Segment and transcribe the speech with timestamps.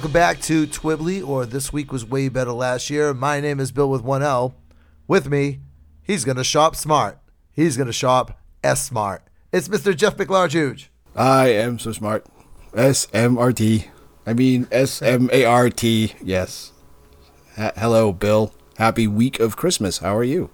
[0.00, 3.12] Welcome back to Twibbly, or This Week Was Way Better Last Year.
[3.12, 4.54] My name is Bill with one L.
[5.06, 5.60] With me,
[6.02, 7.18] he's going to shop smart.
[7.52, 9.22] He's going to shop S smart.
[9.52, 9.94] It's Mr.
[9.94, 10.86] Jeff McLarge.
[11.14, 12.24] I am so smart.
[12.74, 13.88] S M R T.
[14.26, 16.14] I mean S M A R T.
[16.24, 16.72] Yes.
[17.56, 18.54] Ha- hello, Bill.
[18.78, 19.98] Happy week of Christmas.
[19.98, 20.48] How are you?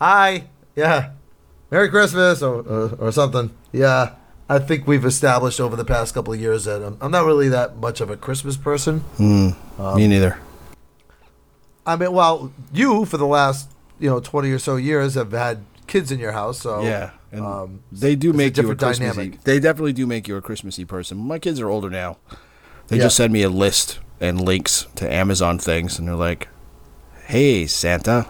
[0.00, 0.44] Hi.
[0.76, 1.10] Yeah.
[1.72, 3.50] Merry Christmas or, or, or something.
[3.72, 4.12] Yeah.
[4.48, 7.48] I think we've established over the past couple of years that I'm, I'm not really
[7.48, 9.02] that much of a Christmas person.
[9.18, 10.38] Me neither.
[11.84, 15.64] I mean, well, you for the last you know 20 or so years have had
[15.86, 18.74] kids in your house, so Yeah, and um, they do it's a make you a
[18.74, 19.16] different Christmassy.
[19.16, 19.44] dynamic.
[19.44, 21.16] They definitely do make you a Christmassy person.
[21.18, 22.18] My kids are older now.
[22.88, 23.04] They Yeah.
[23.04, 26.48] just send me a list and links to Amazon things, and they're like,
[27.26, 28.26] "Hey, Santa."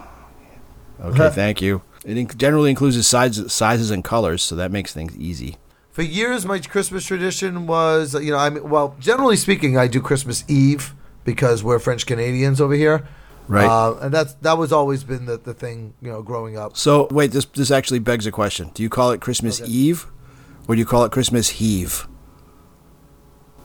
[0.99, 1.81] Okay, thank you.
[2.05, 5.57] It generally includes sizes, sizes and colors, so that makes things easy.
[5.97, 9.99] For years, my Christmas tradition was, you know, I mean, well, generally speaking, I do
[9.99, 13.07] Christmas Eve because we're French Canadians over here,
[13.47, 13.65] Right.
[13.65, 16.77] Uh, and that's that was always been the, the thing, you know, growing up.
[16.77, 18.69] So wait, this this actually begs a question.
[18.75, 20.05] Do you call it Christmas Eve,
[20.67, 22.07] or do you call it Christmas Heave?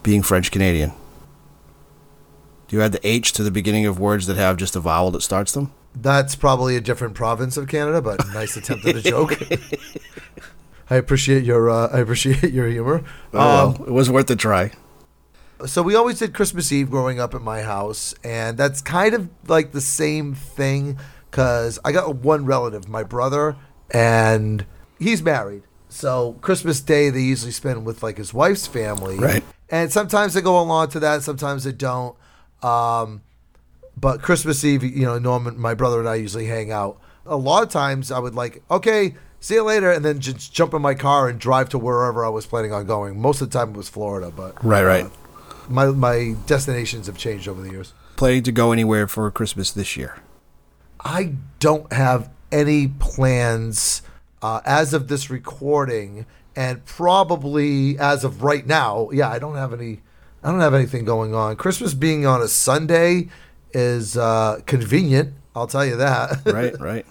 [0.03, 0.93] Being French Canadian.
[2.69, 5.11] Do you add the H to the beginning of words that have just a vowel
[5.11, 5.71] that starts them?
[5.95, 9.39] That's probably a different province of Canada, but nice attempt at a joke.
[10.93, 13.03] I appreciate your uh, I appreciate your humor.
[13.33, 14.73] Oh, Um, well, it was worth a try.
[15.67, 19.29] so we always did Christmas Eve growing up at my house, and that's kind of
[19.49, 20.99] like the same thing
[21.31, 23.57] because I got one relative, my brother,
[23.91, 24.67] and
[24.99, 25.63] he's married.
[25.89, 29.45] So Christmas Day they usually spend with like his wife's family, Right.
[29.71, 32.15] And sometimes they go along to that, sometimes they don't.
[32.63, 33.23] Um,
[33.97, 37.01] but Christmas Eve, you know, Norman, my brother and I usually hang out.
[37.25, 40.73] A lot of times I would like, okay, see you later, and then just jump
[40.73, 43.21] in my car and drive to wherever I was planning on going.
[43.21, 45.11] Most of the time it was Florida, but Right, right.
[45.69, 47.93] my my destinations have changed over the years.
[48.17, 50.17] Planning to go anywhere for Christmas this year?
[51.05, 54.03] I don't have any plans
[54.41, 59.09] uh, as of this recording, and probably as of right now.
[59.13, 60.01] Yeah, I don't have any.
[60.45, 61.55] I don't have anything going on.
[61.57, 63.29] Christmas being on a Sunday
[63.73, 65.35] is uh, convenient.
[65.55, 66.41] I'll tell you that.
[66.47, 67.07] Right, right.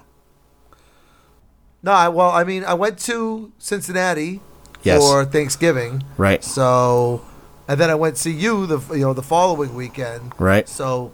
[1.84, 4.42] No, I, well, I mean, I went to Cincinnati
[4.84, 5.00] Yes.
[5.02, 6.04] for Thanksgiving.
[6.18, 6.44] Right.
[6.44, 7.24] So,
[7.68, 10.34] and then I went to see you the you know the following weekend.
[10.40, 10.68] Right.
[10.68, 11.14] So,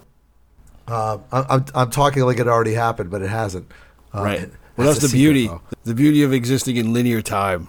[0.86, 3.70] uh, I'm, I'm I'm talking like it already happened, but it hasn't.
[4.14, 4.50] Uh, Right.
[4.76, 5.48] Well, that's the beauty.
[5.48, 5.60] though.
[5.84, 7.68] The beauty of existing in linear time.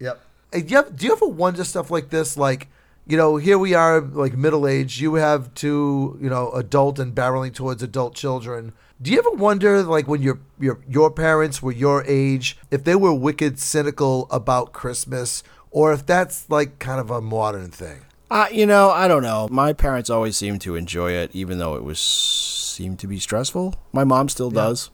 [0.00, 0.20] Yep.
[0.50, 2.36] Do you, have, do you ever wonder stuff like this?
[2.36, 2.66] Like,
[3.06, 5.00] you know, here we are, like middle age.
[5.00, 8.72] You have two, you know, adult and barreling towards adult children.
[9.02, 12.94] Do you ever wonder, like, when your your your parents were your age, if they
[12.94, 15.42] were wicked cynical about Christmas,
[15.72, 18.02] or if that's like kind of a modern thing?
[18.30, 19.48] Uh, you know, I don't know.
[19.50, 23.74] My parents always seemed to enjoy it, even though it was seemed to be stressful.
[23.92, 24.90] My mom still does.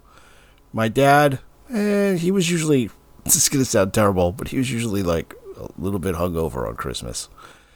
[0.73, 1.41] My dad,
[1.71, 2.91] eh, he was usually.
[3.25, 6.77] This is gonna sound terrible, but he was usually like a little bit hungover on
[6.77, 7.29] Christmas.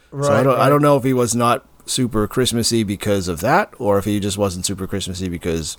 [0.09, 0.59] so I don't.
[0.59, 4.19] I don't know if he was not super Christmassy because of that, or if he
[4.19, 5.77] just wasn't super Christmassy because.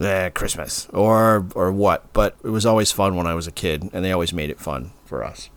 [0.00, 2.12] Eh, Christmas or or what?
[2.12, 4.58] But it was always fun when I was a kid, and they always made it
[4.58, 5.50] fun for us.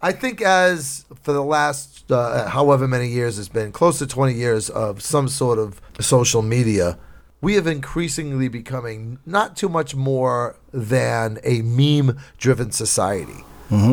[0.00, 4.32] I think as for the last uh, however many years it's been, close to 20
[4.32, 6.98] years of some sort of social media,
[7.40, 13.44] we have increasingly becoming not too much more than a meme driven society.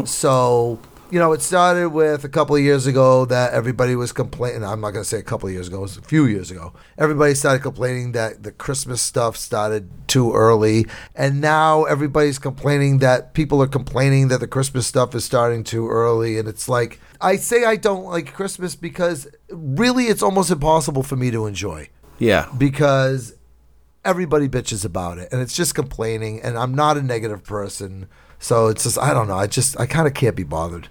[0.06, 0.80] So,
[1.12, 4.64] you know, it started with a couple of years ago that everybody was complaining.
[4.64, 6.50] I'm not going to say a couple of years ago, it was a few years
[6.50, 6.74] ago.
[6.98, 10.88] Everybody started complaining that the Christmas stuff started too early.
[11.16, 15.88] And now everybody's complaining that people are complaining that the Christmas stuff is starting too
[15.90, 16.40] early.
[16.40, 21.16] And it's like, I say I don't like Christmas because really it's almost impossible for
[21.16, 23.36] me to enjoy Yeah, because
[24.04, 28.08] everybody bitches about it and it's just complaining and I'm not a negative person.
[28.40, 29.38] So it's just I don't know.
[29.38, 30.88] I just I kind of can't be bothered.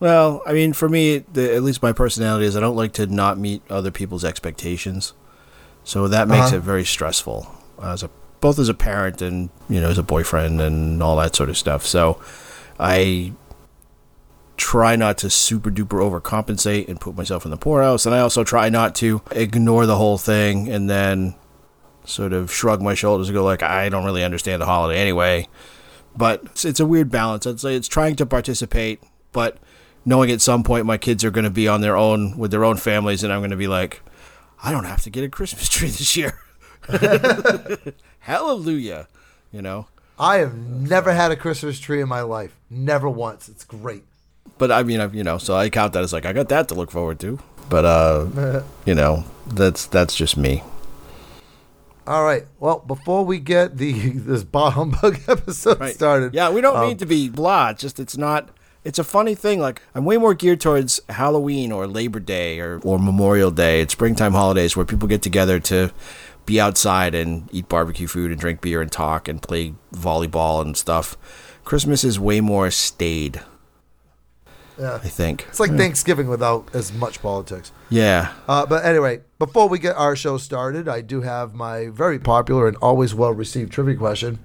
[0.00, 3.06] Well, I mean, for me, the, at least my personality is I don't like to
[3.06, 5.12] not meet other people's expectations.
[5.84, 6.56] So that makes Uh-huh.
[6.56, 7.46] it very stressful
[7.82, 8.10] as a
[8.40, 11.56] both as a parent and you know as a boyfriend and all that sort of
[11.56, 11.86] stuff.
[11.86, 12.20] So
[12.78, 13.32] I
[14.56, 18.44] try not to super duper overcompensate and put myself in the poorhouse, and I also
[18.44, 21.34] try not to ignore the whole thing and then
[22.04, 25.48] sort of shrug my shoulders and go like I don't really understand the holiday anyway.
[26.16, 27.46] But it's, it's a weird balance.
[27.46, 29.02] I'd say it's trying to participate,
[29.32, 29.58] but
[30.04, 32.64] knowing at some point my kids are going to be on their own with their
[32.64, 34.00] own families, and I'm going to be like,
[34.62, 36.38] I don't have to get a Christmas tree this year.
[38.20, 39.08] Hallelujah,
[39.52, 39.86] you know.
[40.18, 42.56] I have never had a Christmas tree in my life.
[42.70, 43.48] Never once.
[43.48, 44.04] It's great.
[44.58, 46.68] But I mean, I've, you know, so I count that as like I got that
[46.68, 47.40] to look forward to.
[47.68, 50.62] But uh, you know, that's that's just me.
[52.06, 52.44] All right.
[52.60, 55.94] Well, before we get the this bah humbug episode Right.
[55.94, 57.70] started, Yeah, we don't um, mean to be blah.
[57.70, 58.50] It's just it's not.
[58.84, 59.60] It's a funny thing.
[59.60, 63.80] Like I'm way more geared towards Halloween or Labor Day or or Memorial Day.
[63.80, 65.90] It's springtime holidays where people get together to
[66.44, 70.76] be outside and eat barbecue food and drink beer and talk and play volleyball and
[70.76, 71.16] stuff.
[71.64, 73.40] Christmas is way more staid.
[74.78, 74.94] Yeah.
[74.96, 75.46] I think.
[75.48, 77.72] It's like Thanksgiving without as much politics.
[77.90, 78.32] Yeah.
[78.48, 82.66] Uh, but anyway, before we get our show started, I do have my very popular
[82.66, 84.40] and always well received trivia question.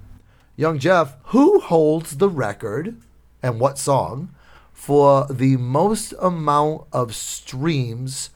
[0.56, 2.98] Young Jeff, who holds the record
[3.42, 4.34] and what song
[4.74, 8.30] for the most amount of streams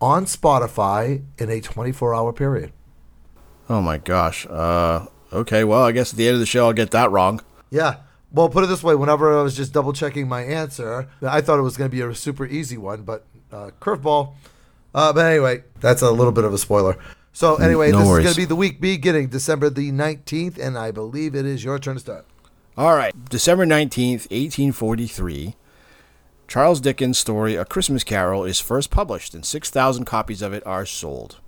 [0.00, 2.72] on Spotify in a 24 hour period?
[3.68, 4.46] Oh my gosh.
[4.48, 5.06] Uh.
[5.32, 5.62] Okay.
[5.62, 7.42] Well, I guess at the end of the show I'll get that wrong.
[7.70, 7.96] Yeah.
[8.32, 11.58] Well, put it this way: whenever I was just double checking my answer, I thought
[11.58, 14.34] it was going to be a super easy one, but uh, curveball.
[14.94, 16.98] Uh, but anyway, that's a little bit of a spoiler.
[17.32, 18.26] So anyway, no this worries.
[18.26, 21.64] is going to be the week beginning December the nineteenth, and I believe it is
[21.64, 22.26] your turn to start.
[22.78, 23.12] All right.
[23.28, 25.56] December 19th, 1843.
[26.46, 30.86] Charles Dickens' story A Christmas Carol is first published, and 6,000 copies of it are
[30.86, 31.40] sold.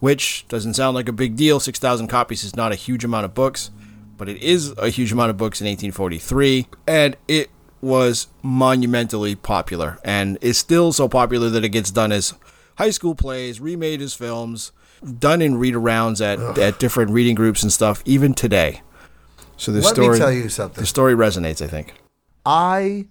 [0.00, 1.60] Which doesn't sound like a big deal.
[1.60, 3.70] 6,000 copies is not a huge amount of books,
[4.18, 7.50] but it is a huge amount of books in 1843, and it
[7.80, 12.34] was monumentally popular, and is still so popular that it gets done as
[12.76, 14.72] high school plays, remade as films,
[15.18, 18.82] done in read arounds at, at different reading groups and stuff, even today.
[19.56, 20.80] So the Let story, me tell you something.
[20.80, 21.94] the story resonates, I think.
[22.44, 23.06] I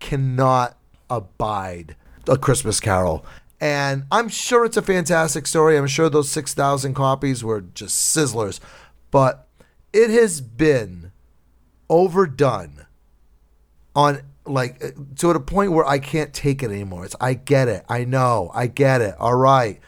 [0.00, 0.76] cannot
[1.10, 1.96] abide
[2.28, 3.24] a Christmas Carol.
[3.60, 5.76] And I'm sure it's a fantastic story.
[5.76, 8.60] I'm sure those 6,000 copies were just sizzlers.
[9.10, 9.47] But
[9.98, 11.10] it has been
[11.88, 12.86] overdone
[13.96, 17.04] on like uh, to a point where I can't take it anymore.
[17.04, 17.84] It's I get it.
[17.88, 18.52] I know.
[18.54, 19.16] I get it.
[19.18, 19.80] All right.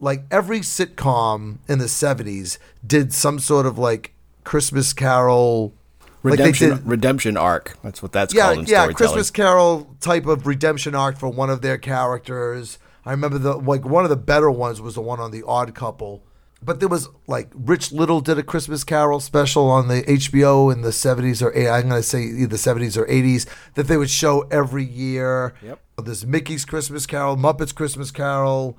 [0.00, 4.14] Like every sitcom in the 70s did some sort of like
[4.44, 5.74] Christmas Carol
[6.22, 7.76] like Redemption, did- redemption arc.
[7.82, 8.86] That's what that's yeah, called in yeah.
[8.92, 12.78] Christmas Carol type of redemption arc for one of their characters.
[13.04, 15.74] I remember the like one of the better ones was the one on the Odd
[15.74, 16.22] Couple.
[16.60, 20.82] But there was like Rich Little did a Christmas Carol special on the HBO in
[20.82, 24.40] the 70s or I'm going to say either 70s or 80s that they would show
[24.50, 25.54] every year.
[25.62, 25.80] Yep.
[26.04, 28.76] There's Mickey's Christmas Carol, Muppets Christmas Carol.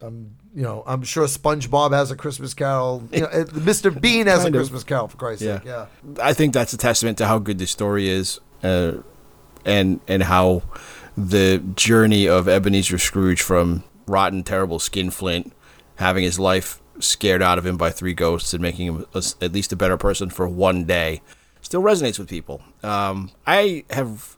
[0.00, 3.08] Um, you know, I'm sure SpongeBob has a Christmas Carol.
[3.12, 3.98] You know, Mr.
[4.00, 4.60] Bean has a of.
[4.60, 5.58] Christmas Carol for Christ's Yeah.
[5.58, 5.66] sake.
[5.66, 5.86] Yeah.
[6.22, 8.92] I think that's a testament to how good the story is, uh,
[9.64, 10.62] and and how
[11.16, 15.52] the journey of Ebenezer Scrooge from rotten, terrible skinflint,
[15.96, 19.52] having his life scared out of him by three ghosts and making him a, at
[19.52, 21.20] least a better person for one day,
[21.60, 22.62] still resonates with people.
[22.82, 24.36] Um, I have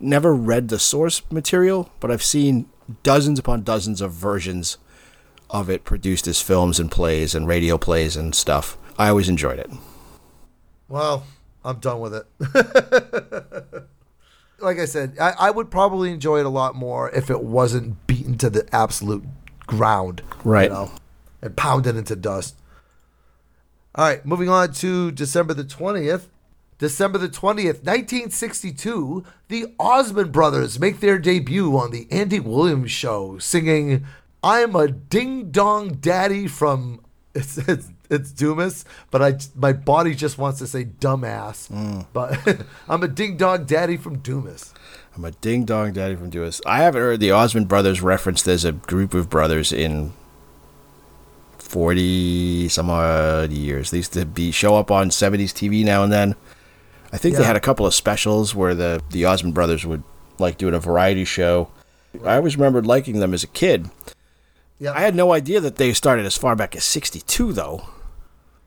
[0.00, 2.68] never read the source material, but I've seen
[3.02, 4.78] dozens upon dozens of versions
[5.50, 8.76] of it produced as films and plays and radio plays and stuff.
[8.98, 9.70] I always enjoyed it.
[10.88, 11.24] Well,
[11.64, 12.26] I'm done with it.
[14.58, 18.06] like I said, I, I would probably enjoy it a lot more if it wasn't
[18.06, 19.24] beaten to the absolute
[19.66, 20.22] ground.
[20.44, 20.64] Right.
[20.64, 20.90] You know,
[21.42, 22.56] and pounded into dust.
[23.94, 26.26] All right, moving on to December the 20th.
[26.78, 33.38] December the 20th, 1962, the Osmond Brothers make their debut on the Andy Williams Show
[33.38, 34.04] singing
[34.44, 37.00] I'm a Ding Dong Daddy from.
[37.36, 41.68] It's, it's, it's Dumas, but I my body just wants to say dumbass.
[41.68, 42.06] Mm.
[42.12, 44.72] But I'm a Ding Dong Daddy from Dumas.
[45.16, 46.60] I'm a ding dong daddy from Duas.
[46.66, 50.12] I haven't heard the Osmond brothers referenced as a group of brothers in
[51.58, 53.90] forty some odd years.
[53.90, 56.34] They used to be show up on seventies TV now and then.
[57.12, 60.02] I think they had a couple of specials where the the Osmond brothers would
[60.38, 61.70] like doing a variety show.
[62.24, 63.90] I always remembered liking them as a kid.
[64.80, 64.92] Yeah.
[64.92, 67.84] I had no idea that they started as far back as '62, though.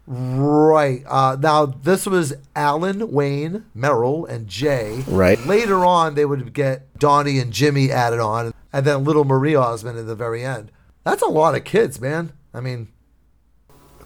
[0.07, 1.03] Right.
[1.05, 5.03] Uh, now, this was Alan, Wayne, Merrill, and Jay.
[5.05, 5.37] Right.
[5.45, 9.99] Later on, they would get Donnie and Jimmy added on, and then little Marie Osmond
[9.99, 10.71] at the very end.
[11.03, 12.31] That's a lot of kids, man.
[12.53, 12.87] I mean,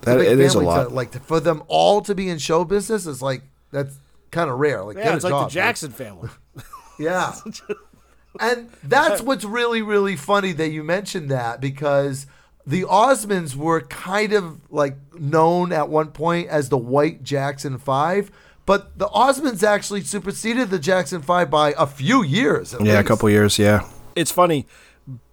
[0.02, 0.90] That it is a lot.
[0.90, 3.96] To, like, for them all to be in show business is like, that's
[4.32, 4.84] kind of rare.
[4.84, 5.54] Like, yeah, it's like job, the dude.
[5.54, 6.30] Jackson family.
[7.00, 7.34] Yeah.
[8.40, 12.28] and that's what's really, really funny that you mentioned that because
[12.66, 18.32] the Osmonds were kind of like known at one point as the White Jackson Five,
[18.66, 22.74] but the Osmonds actually superseded the Jackson Five by a few years.
[22.74, 23.58] at Yeah, a couple years.
[23.60, 24.68] Yeah, it's funny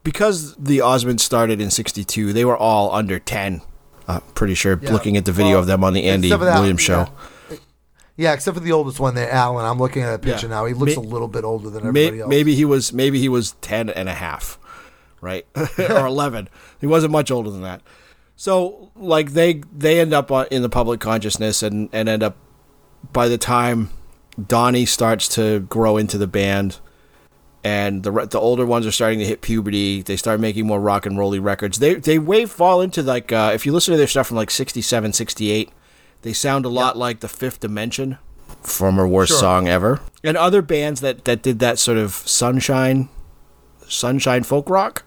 [0.05, 2.33] because the Osmonds started in '62.
[2.33, 3.61] They were all under ten.
[4.07, 4.79] I'm pretty sure.
[4.81, 4.93] Yeah.
[4.93, 7.09] Looking at the video Well, of them on the Andy that, Williams show,
[7.51, 7.57] Yeah.
[8.17, 9.65] Yeah, except for the oldest one there, Alan.
[9.65, 10.55] I'm looking at a picture Yeah.
[10.55, 10.65] now.
[10.65, 12.29] He looks May- a little bit older than May- everybody else.
[12.31, 14.59] maybe he was maybe he was 10 and a half,
[15.21, 15.47] right?
[15.79, 16.49] or 11.
[16.81, 17.83] He wasn't much older than that.
[18.37, 22.37] So like they they end up in the public consciousness and and end up
[23.13, 23.91] by the time
[24.47, 26.79] Donnie starts to grow into the band
[27.65, 31.05] and the the older ones are starting to hit puberty, they start making more rock
[31.05, 31.81] and rolly records.
[31.81, 34.51] They they way fall into like uh, if you listen to their stuff from like
[34.53, 35.71] 67, 68,
[36.23, 38.19] they sound a lot like the Fifth Dimension
[38.63, 39.41] former worst Sure.
[39.41, 40.01] song ever.
[40.23, 43.09] And other bands that that did that sort of sunshine
[43.89, 45.05] sunshine folk rock,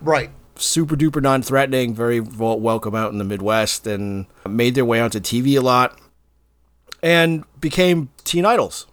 [0.00, 0.30] right.
[0.56, 5.58] super duper non-threatening, very welcome out in the Midwest and made their way onto TV
[5.58, 5.98] a lot
[7.02, 8.86] and became teen idols.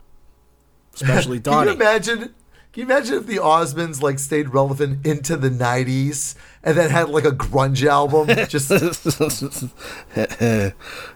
[0.93, 1.65] Especially Don.
[1.65, 2.36] Can you imagine?
[2.72, 6.33] Can you imagine if the Osmonds like stayed relevant into the '90s
[6.63, 8.72] and then had like a grunge album, just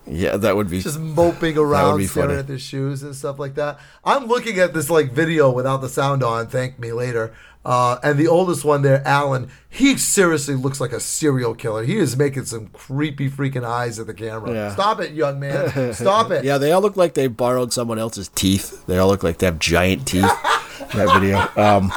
[0.05, 2.39] yeah, that would be just moping around, staring funny.
[2.39, 3.79] at their shoes and stuff like that.
[4.03, 6.45] I'm looking at this like video without the sound on.
[6.47, 7.33] Thank me later.
[7.67, 11.83] Uh, and the oldest one there, Alan, he seriously looks like a serial killer.
[11.83, 14.53] He is making some creepy freaking eyes at the camera.
[14.53, 14.71] Yeah.
[14.71, 15.93] Stop it, young man.
[15.93, 16.45] Stop it.
[16.45, 18.85] Yeah, they all look like they borrowed someone else's teeth.
[18.87, 20.21] They all look like they have giant teeth.
[20.93, 21.39] that video.
[21.61, 21.91] Um,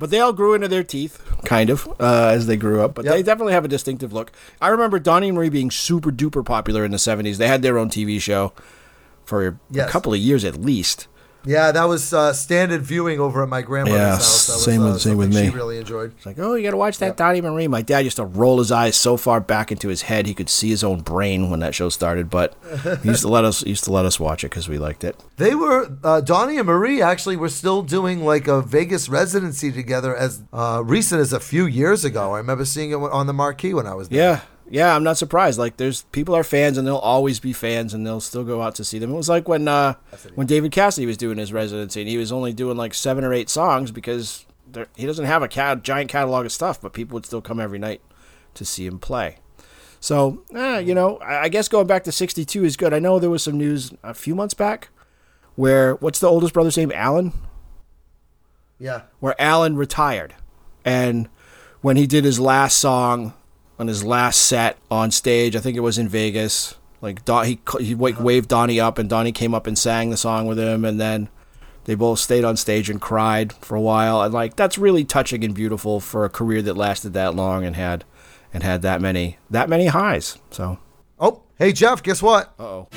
[0.00, 2.94] but they all grew into their teeth, kind of, uh, as they grew up.
[2.96, 3.14] But Yep.
[3.14, 4.32] they definitely have a distinctive look.
[4.60, 7.36] I remember Donnie and Marie being super duper popular in the 70s.
[7.38, 8.52] They had their own TV show
[9.24, 9.88] for Yes.
[9.88, 11.06] a couple of years at least.
[11.46, 14.46] Yeah, that was uh, standard viewing over at my grandmother's Yeah, house.
[14.48, 15.44] That was, same with- uh, same with me.
[15.44, 16.12] She really enjoyed.
[16.16, 17.68] It's like, oh, you got to watch that Donnie and Marie.
[17.68, 20.48] My dad used to roll his eyes so far back into his head he could
[20.50, 22.28] see his own brain when that show started.
[22.30, 22.54] But
[23.02, 25.04] he used to let us he used to let us watch it because we liked
[25.04, 25.22] it.
[25.36, 30.16] They were uh, Donnie and Marie actually were still doing like a Vegas residency together
[30.16, 32.34] as uh, recent as a few years ago.
[32.34, 34.18] I remember seeing it on the marquee when I was there.
[34.18, 35.58] Yeah, yeah, I'm not surprised.
[35.58, 38.74] Like, there's people are fans, and they'll always be fans, and they'll still go out
[38.76, 39.10] to see them.
[39.12, 39.94] It was like when uh,
[40.34, 43.32] when David Cassidy was doing his residency, and he was only doing like seven or
[43.32, 47.14] eight songs because there, he doesn't have a cat, giant catalog of stuff, but people
[47.14, 48.00] would still come every night
[48.54, 49.38] to see him play.
[50.00, 52.92] So, eh, you know, I, I guess going back to '62 is good.
[52.92, 54.88] I know there was some news a few months back
[55.54, 56.92] where what's the oldest brother's name?
[56.94, 57.32] Alan
[58.78, 59.02] Yeah.
[59.20, 60.34] where Alan retired.
[60.84, 61.28] And
[61.80, 63.32] when he did his last song
[63.78, 66.74] on his last set on stage, I think it was in Vegas.
[67.02, 70.16] Like Don, he he like waved Donnie up, and Donnie came up and sang the
[70.16, 71.28] song with him, and then
[71.84, 74.22] they both stayed on stage and cried for a while.
[74.22, 77.76] And like that's really touching and beautiful for a career that lasted that long and
[77.76, 78.04] had
[78.52, 80.38] and had that many that many highs.
[80.50, 80.78] So,
[81.20, 82.54] Oh, hey Jeff, guess what?
[82.58, 82.88] uh oh,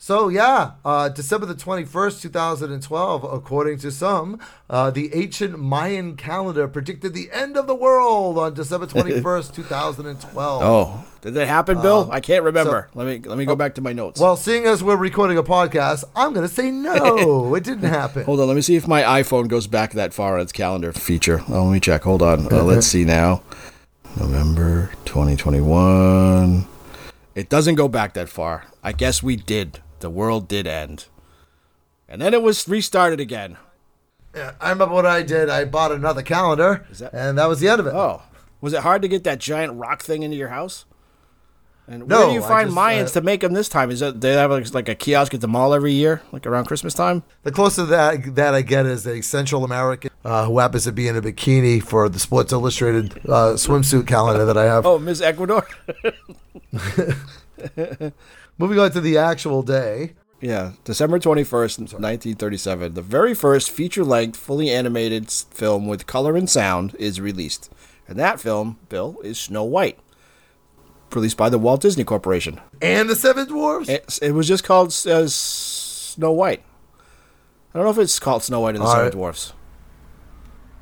[0.00, 0.70] It's the end of the world as we know it.
[0.70, 4.40] So yeah, uh, December the twenty first, two thousand and twelve, according to some,
[4.70, 9.54] uh, the ancient Mayan calendar predicted the end of the world on December twenty first,
[9.54, 10.62] two thousand and twelve.
[10.62, 12.08] oh, did that happen, Bill?
[12.10, 12.88] I can't remember.
[12.94, 14.18] let me let me go back to my notes.
[14.18, 18.24] Well, seeing as we're recording a podcast, I'm gonna say no, it didn't happen.
[18.24, 20.92] Hold on, let me see if my iPhone goes back that far on its calendar
[20.94, 21.42] feature.
[21.48, 22.04] Oh, let me check.
[22.04, 22.50] Hold on.
[22.50, 23.42] Uh, let's see now.
[24.18, 26.66] November 2021.
[27.34, 28.64] It doesn't go back that far.
[28.82, 29.80] I guess we did.
[30.00, 31.06] The world did end.
[32.08, 33.56] And then it was restarted again.
[34.34, 35.48] Yeah, I remember what I did.
[35.48, 37.94] I bought another calendar, that- and that was the end of it.
[37.94, 38.22] Oh.
[38.60, 40.84] Was it hard to get that giant rock thing into your house?
[41.88, 43.90] And No, where do you find just, Mayans uh, to make them this time?
[43.90, 46.66] Is it they have like, like a kiosk at the mall every year, like around
[46.66, 47.24] Christmas time?
[47.42, 51.08] The closest that that I get is a Central American uh, who happens to be
[51.08, 54.86] in a bikini for the Sports Illustrated uh, swimsuit calendar that I have.
[54.86, 55.66] Oh, Miss Ecuador.
[58.60, 60.12] Moving on to the actual day.
[60.38, 66.48] Yeah, December 21st, 1937, the very first feature length, fully animated film with color and
[66.48, 67.70] sound is released.
[68.06, 69.98] And that film, Bill, is Snow White,
[71.10, 72.60] released by the Walt Disney Corporation.
[72.82, 73.88] And the Seven Dwarfs?
[73.88, 76.62] It, it was just called uh, Snow White.
[77.72, 79.12] I don't know if it's called Snow White and the All Seven right.
[79.12, 79.54] Dwarfs.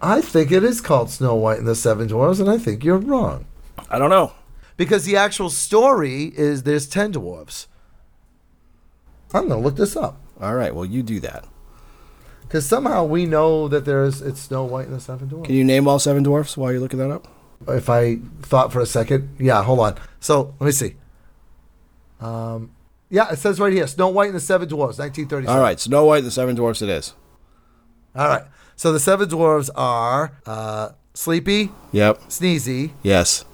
[0.03, 2.99] I think it is called Snow White and the Seven Dwarfs, and I think you're
[2.99, 3.47] wrong.
[3.89, 4.33] I don't know.
[4.79, 7.67] Because the actual story is there's 10 dwarves.
[9.35, 10.19] I'm going to look this up.
[10.41, 11.45] All right, well, you do that.
[12.43, 15.47] Because somehow we know that there's it's Snow White and the Seven Dwarfs.
[15.49, 17.29] Can you name all seven dwarfs while you're looking that up?
[17.67, 19.37] if I thought for a second.
[19.39, 19.97] Yeah, hold on.
[20.21, 20.95] So let me see.
[22.21, 22.71] Um,
[23.11, 25.55] yeah, it says right here, Snow White and the Seven Dwarfs, 1937.
[25.55, 27.13] All right, Snow White and the Seven Dwarfs it is.
[28.15, 28.45] All right.
[28.77, 32.21] So the Seven Dwarfs are uh, Sleepy, Yep.
[32.29, 33.45] Sneezy, Yes.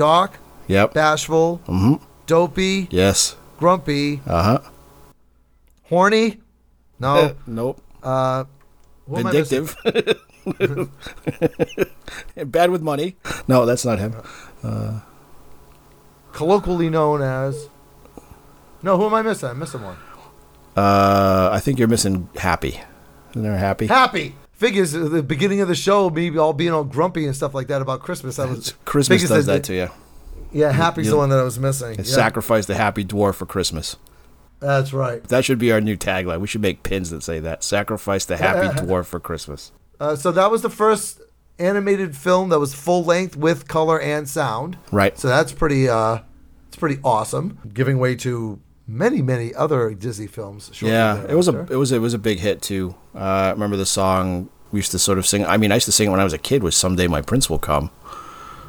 [0.00, 0.38] Dark,
[0.68, 0.94] Yep.
[0.94, 2.02] Bashful, Mm-hmm.
[2.26, 3.36] Dopey, Yes.
[3.58, 4.58] Grumpy, Uh huh.
[5.90, 6.40] Horny.
[6.98, 7.34] No.
[7.46, 7.82] nope.
[8.02, 8.44] Uh,
[9.14, 9.66] I missing?
[9.66, 10.90] Vindictive.
[12.46, 13.16] Bad with money.
[13.46, 14.14] No, that's not him.
[16.32, 17.68] Colloquially known as.
[18.82, 19.50] No, who am I missing?
[19.50, 19.96] I'm missing one.
[20.76, 22.80] Uh, I think you're missing Happy.
[23.32, 23.86] Isn't there Happy?
[23.86, 24.34] Happy.
[24.60, 27.68] Figures at the beginning of the show, me all being all grumpy and stuff like
[27.68, 28.38] that about Christmas.
[28.38, 29.88] I was Christmas does that to you.
[30.52, 31.94] Yeah, Happy's You- the one that I was missing.
[31.96, 33.96] Yeah, Sacrifice the happy dwarf for Christmas.
[34.58, 35.24] that's right.
[35.24, 36.40] That should be our new tagline.
[36.40, 37.64] We should make pins that say that.
[37.64, 39.72] Sacrifice the happy dwarf for Christmas.
[39.98, 41.22] Uh, so that was the first
[41.58, 44.76] animated film that was full length with color and sound.
[44.92, 45.18] Right.
[45.18, 45.88] So that's pretty.
[45.88, 46.18] Uh,
[46.68, 47.58] it's pretty awesome.
[47.72, 50.70] Giving way to many, many other Disney films.
[50.82, 52.94] Yeah, it was a it was it was a big hit too.
[53.14, 55.44] Uh, I remember the song we used to sort of sing.
[55.46, 56.62] I mean, I used to sing it when I was a kid.
[56.62, 57.90] Was someday my prince will come.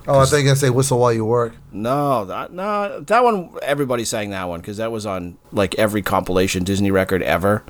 [0.07, 3.51] Oh, I think gonna say "Whistle While You Work." No, that no, that one.
[3.61, 7.63] Everybody sang that one because that was on like every compilation Disney record ever.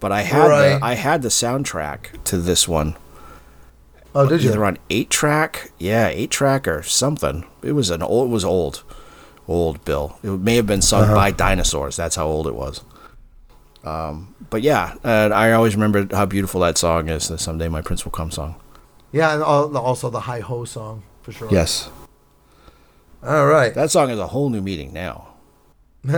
[0.00, 0.78] But I had Right.
[0.78, 2.96] the, I had the soundtrack to this one.
[4.14, 4.50] Oh, did you?
[4.50, 7.44] Either on eight track, yeah, eight track or something.
[7.62, 8.28] It was an old.
[8.30, 8.82] It was old,
[9.48, 10.18] old Bill.
[10.22, 11.14] It may have been sung Uh-huh.
[11.14, 11.96] by dinosaurs.
[11.96, 12.82] That's how old it was.
[13.84, 17.28] Um, but yeah, and I always remember how beautiful that song is.
[17.28, 18.56] The "Someday My Prince Will Come" song.
[19.12, 21.48] Yeah, and also the Hi Ho song for sure.
[21.50, 21.88] Yes,
[23.22, 23.72] All right.
[23.74, 25.28] that song is a whole new meaning now.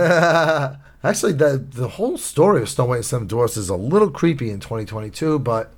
[1.03, 4.49] Actually, the the whole story of Snow White and Seven Dwarfs is a little creepy
[4.51, 5.71] in 2022, but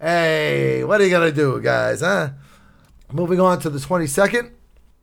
[0.00, 2.00] hey, what are you gonna do, guys?
[2.00, 2.30] Huh?
[3.12, 4.50] Moving on to the 22nd,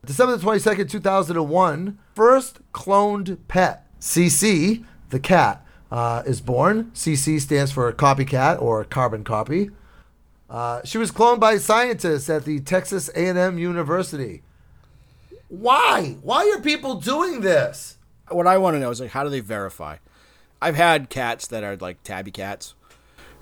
[0.04, 6.90] December the 22nd, 2001, first cloned pet, CC, the cat, uh, is born.
[6.94, 9.70] CC stands for copycat or carbon copy.
[10.50, 14.42] Uh, she was cloned by scientists at the Texas A&M University.
[15.48, 16.16] Why?
[16.22, 17.98] Why are people doing this?
[18.28, 19.96] What I want to know is like, how do they verify?
[20.60, 22.74] I've had cats that are like tabby cats,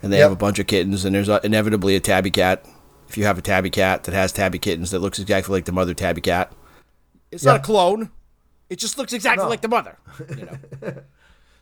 [0.03, 0.23] and they Yep.
[0.25, 2.67] have a bunch of kittens, and there's uh inevitably a tabby cat.
[3.13, 5.73] If you have a tabby cat that has tabby kittens that looks exactly like the
[5.73, 6.51] mother tabby cat,
[7.31, 8.11] it's not a clone.
[8.71, 9.51] It just looks exactly No.
[9.51, 9.99] like the mother.
[10.31, 10.47] You
[10.81, 10.95] know?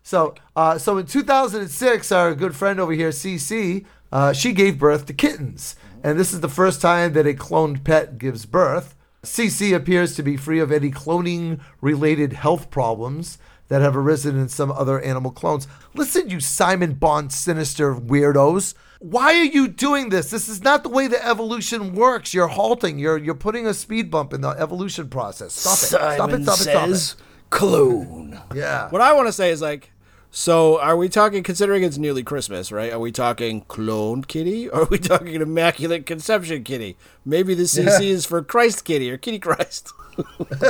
[0.04, 5.04] So, uh, so in 2006, our good friend over here, CC, uh, she gave birth
[5.06, 8.94] to kittens, and this is the first time that a cloned pet gives birth.
[9.24, 13.36] CC appears to be free of any cloning-related health problems
[13.68, 15.66] that have arisen in some other animal clones.
[15.94, 18.72] Listen, you Simon Bond sinister weirdos.
[19.00, 20.30] Why are you doing this?
[20.30, 22.34] This is not the way the evolution works.
[22.34, 22.98] You're halting.
[22.98, 25.54] You're you're putting a speed bump in the evolution process.
[25.54, 25.86] Stop it.
[25.86, 26.42] Stop it.
[26.42, 26.62] Stop it.
[26.62, 27.14] Stop it.
[27.48, 28.38] clone.
[28.54, 28.90] Yeah.
[28.90, 29.90] What I want to say is like,
[30.30, 31.42] so are we talking?
[31.42, 32.92] Considering it's nearly Christmas, right?
[32.92, 34.68] Are we talking cloned kitty?
[34.70, 36.98] Or are we talking immaculate conception kitty?
[37.24, 39.94] Maybe the CC is for Christ kitty or Kitty Christ.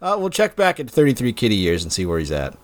[0.00, 2.56] uh, we'll check back in 33 kitty years and see where he's at.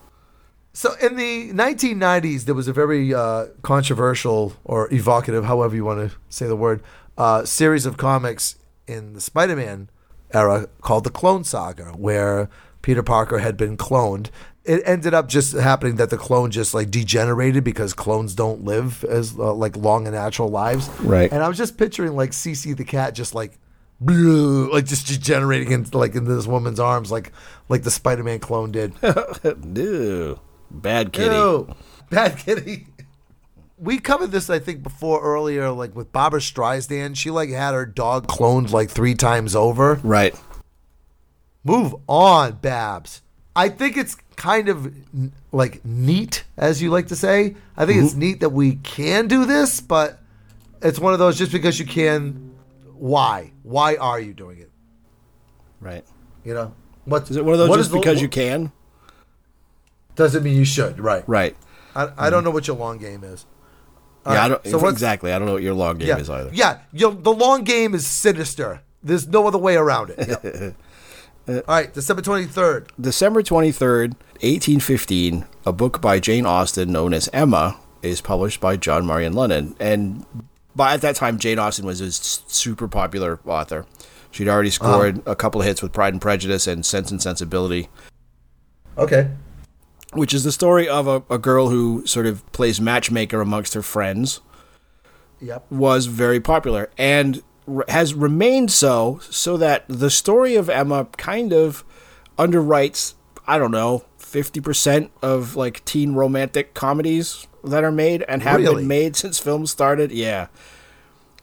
[0.77, 6.11] So in the 1990s, there was a very uh, controversial or evocative, however you want
[6.11, 6.83] to say the word,
[7.17, 8.57] uh, series of comics
[8.89, 9.89] in the Spider-Man
[10.33, 12.51] era called the Clone Saga, where
[12.83, 14.31] Peter Parker had been cloned.
[14.65, 19.05] It ended up just happening that the clone just like degenerated because clones don't live
[19.05, 20.89] as uh, like long and natural lives.
[21.01, 21.31] Right.
[21.31, 23.59] And I was just picturing like CC the cat just like.
[24.01, 27.33] Like just degenerating into like in this woman's arms, like
[27.69, 28.93] like the Spider-Man clone did.
[29.77, 30.41] Ew.
[30.81, 31.35] Bad kitty.
[31.35, 31.75] Ew.
[32.11, 32.87] Bad kitty.
[33.79, 37.17] We covered this, I think, before earlier, like with Barbra Streisand.
[37.17, 40.01] She like had her dog cloned like three times over.
[40.03, 40.35] Right.
[41.65, 43.23] Move on, Babs.
[43.57, 44.93] I think it's kind of
[45.53, 47.57] like neat, as you like to say.
[47.77, 48.21] I think it's mm-hmm.
[48.21, 50.21] neat that we can do this, but
[50.83, 52.53] it's one of those just because you can.
[52.95, 53.53] Why?
[53.63, 54.71] Why are you doing it?
[55.81, 56.05] Right.
[56.45, 58.73] You know, what's it one of those what just is the- because you can?
[60.17, 61.25] Doesn't mean you should, right?
[61.27, 61.57] Right.
[61.95, 63.47] I, I don't know what your long game is.
[64.27, 65.33] All yeah, I don't, so exactly.
[65.33, 66.51] I don't know what your long game yeah, is either.
[66.53, 68.81] Yeah, the long game is sinister.
[69.03, 70.75] There's no other way around it.
[71.49, 72.89] All right, December 23rd.
[72.99, 79.07] December 23rd, 1815, a book by Jane Austen known as Emma is published by John
[79.07, 79.77] Marion Lennon.
[79.79, 80.25] And
[80.75, 83.85] But at that time, Jane Austen was a super popular author.
[84.31, 84.91] She'd already uh-huh.
[84.91, 87.89] scored a couple of hits with Pride and Prejudice and Sense and Sensibility,
[88.97, 89.31] Okay.
[90.15, 93.83] Which is the story of a, a girl who sort of plays matchmaker amongst her
[93.83, 94.41] friends.
[95.41, 95.67] Yep.
[95.71, 101.53] was very popular and r- has remained so so that the story of Emma kind
[101.53, 101.85] of
[102.39, 103.15] underwrites
[103.47, 108.77] I don't know 50% of like teen romantic comedies that are made and have Really?
[108.77, 110.47] been made since films started yeah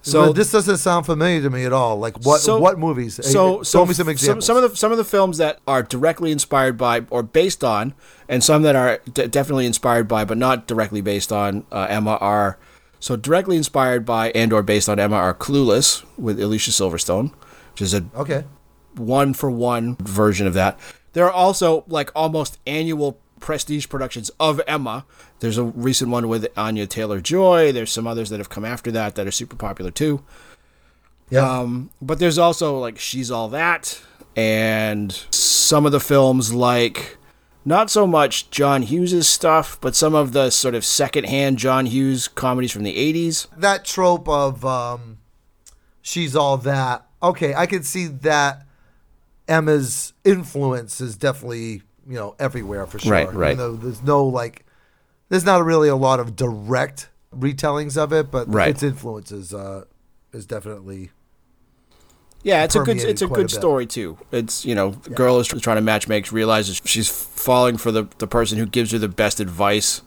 [0.02, 1.98] So so this doesn't sound familiar to me at all.
[1.98, 2.42] Like what?
[2.42, 3.20] So- what movies?
[3.24, 4.46] So eh, so me some examples.
[4.46, 7.94] Some, of the some of the films that are directly inspired by or based on,
[8.28, 12.18] and some that are d- definitely inspired by but not directly based on uh, Emma
[12.20, 12.58] are.
[13.00, 17.34] So directly inspired by and or based on Emma are Clueless with Alicia Silverstone,
[17.72, 18.44] which is a okay.
[18.96, 20.80] one for one version of that.
[21.14, 25.06] There are also like almost annual prestige productions of Emma.
[25.40, 27.72] There's a recent one with Anya Taylor Joy.
[27.72, 30.24] There's some others that have come after that that are super popular too.
[31.30, 31.60] Yeah.
[31.60, 34.02] Um, but there's also like She's All That,
[34.36, 37.18] and some of the films like
[37.64, 42.28] not so much John Hughes' stuff, but some of the sort of secondhand John Hughes
[42.28, 43.48] comedies from the 80s.
[43.58, 45.20] that trope of um,
[46.02, 47.06] she's all that.
[47.22, 48.66] Okay, I can see that.
[49.48, 53.12] Emma's influence is definitely you know everywhere for sure.
[53.14, 53.54] Right, right.
[53.54, 54.66] Even though there's no like,
[55.30, 58.70] there's not really a lot of direct retellings of it, but Right.
[58.70, 59.86] its influence is uh,
[60.34, 61.12] is definitely
[62.44, 64.18] Yeah, it's a good it's a good a story too.
[64.32, 68.28] It's you know, the girl is trying to matchmake, realizes she's falling for the the
[68.28, 70.02] person who gives her the best advice,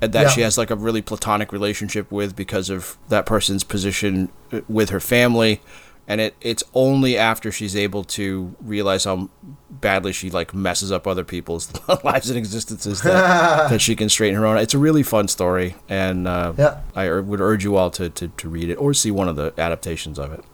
[0.00, 0.28] and that Yeah.
[0.28, 4.90] she has like a really platonic relationship with because of that person's position uh, with
[4.90, 5.60] her family,
[6.08, 9.28] and it it's only after she's able to realize how
[9.70, 11.72] badly she like messes up other people's
[12.04, 14.56] lives and existences that, that she can straighten her own.
[14.58, 16.80] It's a really fun story, and uh, Yeah.
[16.94, 19.52] I would urge you all to, to to read it or see one of the
[19.58, 20.44] adaptations of it.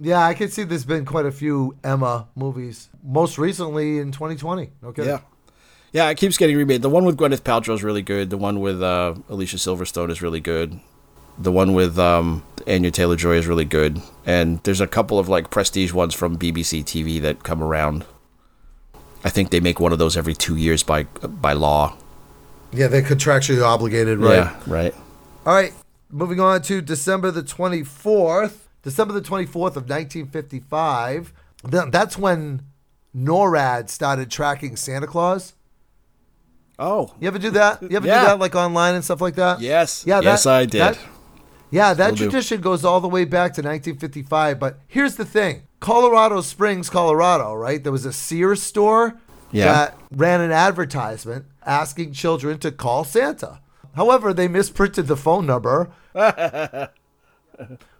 [0.00, 2.88] Yeah, I can see there's been quite a few Emma movies.
[3.02, 4.70] Most recently in 2020.
[4.84, 5.04] Okay.
[5.04, 5.20] Yeah.
[5.90, 6.82] Yeah, it keeps getting remade.
[6.82, 8.28] The one with Gwyneth Paltrow is really good.
[8.30, 10.78] The one with uh, Alicia Silverstone is really good.
[11.38, 14.00] The one with um, Anya Taylor Joy is really good.
[14.26, 18.04] And there's a couple of like prestige ones from BBC TV that come around.
[19.24, 21.96] I think they make one of those every two years by by law.
[22.72, 24.34] Yeah, they're contractually obligated, right?
[24.36, 24.94] Yeah, right.
[25.46, 25.72] All right,
[26.10, 28.66] moving on to December the 24th.
[28.82, 31.32] December the 24th of 1955.
[31.70, 32.62] Th- That's when
[33.16, 35.54] NORAD started tracking Santa Claus.
[36.78, 37.82] Oh, You ever do that?
[37.82, 38.20] You ever Yeah.
[38.20, 39.60] do that like online and stuff like that?
[39.60, 40.04] yes.
[40.06, 40.80] Yeah, yes, that- I did.
[40.80, 40.98] that-
[41.70, 42.30] Yeah, that Still do.
[42.30, 44.58] tradition goes all the way back to 1955.
[44.58, 47.82] But here's the thing Colorado Springs, Colorado, right?
[47.82, 49.18] There was a Sears store
[49.52, 49.64] Yeah.
[49.72, 53.60] that ran an advertisement asking children to call Santa.
[53.94, 55.90] However, they misprinted the phone number,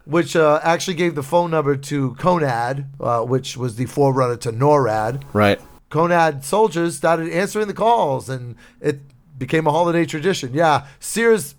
[0.05, 4.51] which uh, actually gave the phone number to CONAD, uh, which was the forerunner to
[4.51, 5.23] NORAD.
[5.33, 5.59] right.
[5.91, 8.99] CONAD soldiers started answering the calls, and it
[9.39, 10.53] became a holiday tradition.
[10.53, 11.55] Yeah, Sears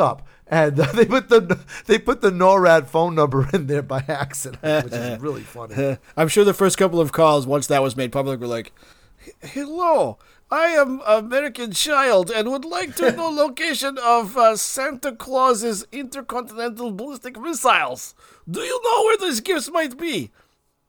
[0.00, 4.04] up, and uh, they put the they put the NORAD phone number in there by
[4.06, 5.98] accident, which is really funny.
[6.16, 8.72] I'm sure the first couple of calls, once that was made public, were like,
[9.42, 10.16] "Hello,
[10.52, 16.92] I am American child and would like to know location of uh, Santa Claus's intercontinental
[16.92, 18.14] ballistic missiles.
[18.48, 20.30] Do you know where these gifts might be?"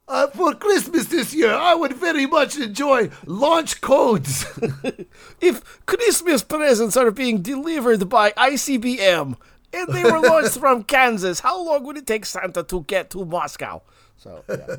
[0.08, 4.46] Uh, for Christmas this year, I would very much enjoy launch codes.
[5.42, 9.36] If Christmas presents are being delivered by ICBM
[9.76, 13.26] and they were launched from Kansas, how long would it take Santa to get to
[13.26, 13.82] Moscow?
[14.18, 14.76] So, yeah.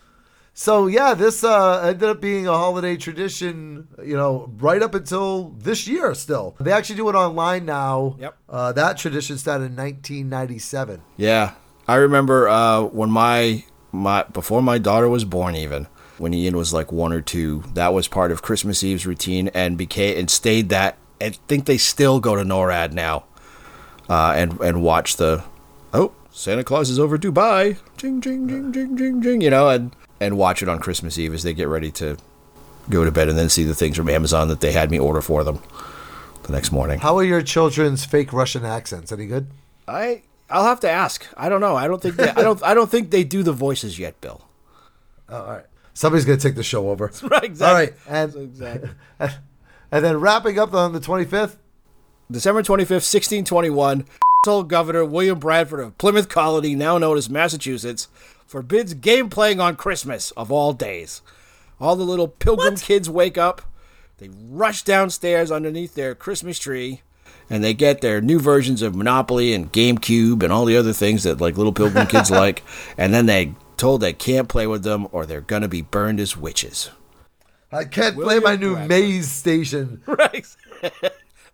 [0.54, 3.88] so yeah, this uh, ended up being a holiday tradition.
[4.02, 6.14] You know, right up until this year.
[6.14, 8.16] Still, they actually do it online now.
[8.18, 8.36] Yep.
[8.48, 11.02] Uh, that tradition started in 1997.
[11.16, 11.54] Yeah,
[11.86, 15.86] I remember uh, when my my before my daughter was born, even
[16.18, 19.78] when Ian was like one or two, that was part of Christmas Eve's routine and
[19.78, 20.98] became and stayed that.
[21.20, 23.24] I think they still go to NORAD now,
[24.08, 25.44] uh, and and watch the
[25.92, 29.94] oh Santa Claus is over Dubai, jing jing jing jing jing jing, you know, and
[30.20, 32.16] and watch it on Christmas Eve as they get ready to
[32.90, 35.20] go to bed, and then see the things from Amazon that they had me order
[35.20, 35.60] for them
[36.44, 36.98] the next morning.
[36.98, 39.12] How are your children's fake Russian accents?
[39.12, 39.48] Any good?
[39.86, 41.26] I I'll have to ask.
[41.36, 41.76] I don't know.
[41.76, 44.42] I don't think they, I don't I don't think they do the voices yet, Bill.
[45.30, 45.66] Oh, all right.
[45.92, 47.12] Somebody's gonna take the show over.
[47.22, 47.66] Right, exactly.
[47.66, 47.94] All right,
[48.34, 48.90] and Exactly.
[49.20, 51.56] and then wrapping up on the 25th.
[52.30, 54.04] December 25th, 1621,
[54.44, 58.08] told Governor William Bradford of Plymouth Colony, now known as Massachusetts,
[58.46, 61.22] forbids game playing on Christmas of all days.
[61.80, 63.62] All the little pilgrim kids wake up,
[64.18, 67.02] they rush downstairs underneath their Christmas tree,
[67.48, 71.22] and they get their new versions of Monopoly and GameCube and all the other things
[71.22, 72.62] that like little pilgrim kids like,
[72.98, 76.36] and then they told they can't play with them or they're gonna be burned as
[76.36, 76.90] witches.
[77.70, 78.88] I can't play my new Bradford.
[78.90, 80.02] maze station.
[80.06, 80.46] Right.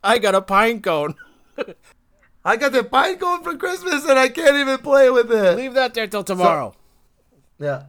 [0.05, 1.15] I got a pine cone.
[2.45, 5.57] I got the pine cone for Christmas and I can't even play with it.
[5.57, 6.75] Leave that there till tomorrow.
[7.59, 7.85] Yeah.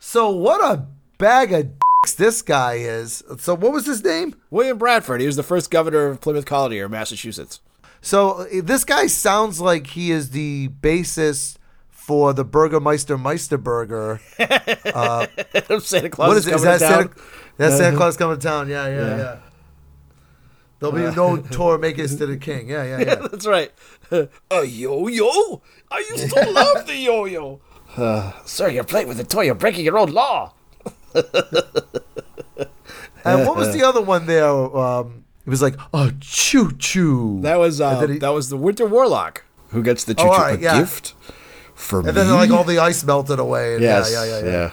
[0.00, 0.86] So what a
[1.18, 1.70] bag of
[2.02, 3.22] dicks this guy is.
[3.38, 4.34] So what was his name?
[4.50, 5.20] William Bradford.
[5.20, 7.60] He was the first governor of Plymouth Colony or Massachusetts.
[8.00, 14.20] So uh, this guy sounds like he is the bassist for the Burgermeister Meister Burger.
[14.36, 16.48] Santa Claus What is is?
[16.48, 17.10] Is coming that Santa,
[17.56, 18.68] that's Santa Claus coming to town?
[18.68, 19.16] Yeah, yeah, yeah.
[19.16, 19.38] Yeah.
[20.82, 22.68] There'll be no tour make us to the king.
[22.68, 23.14] Yeah, yeah, yeah.
[23.14, 23.70] That's right.
[24.10, 25.62] A yo-yo?
[25.90, 27.60] I used to love the yo-yo.
[27.96, 29.42] Uh, sir, you're playing with a toy.
[29.42, 30.54] You're breaking your own law.
[33.24, 34.48] And what was the other one there?
[34.48, 37.40] Um, it was like, oh, choo choo.
[37.42, 40.58] That was uh, he- that was the Winter Warlock who gets the choo-choo all right,
[40.58, 40.78] a yeah.
[40.80, 41.14] gift
[41.74, 42.08] for and me.
[42.10, 43.74] And then like all the ice melted away.
[43.74, 44.70] And yes, yeah, yeah, yeah, yeah.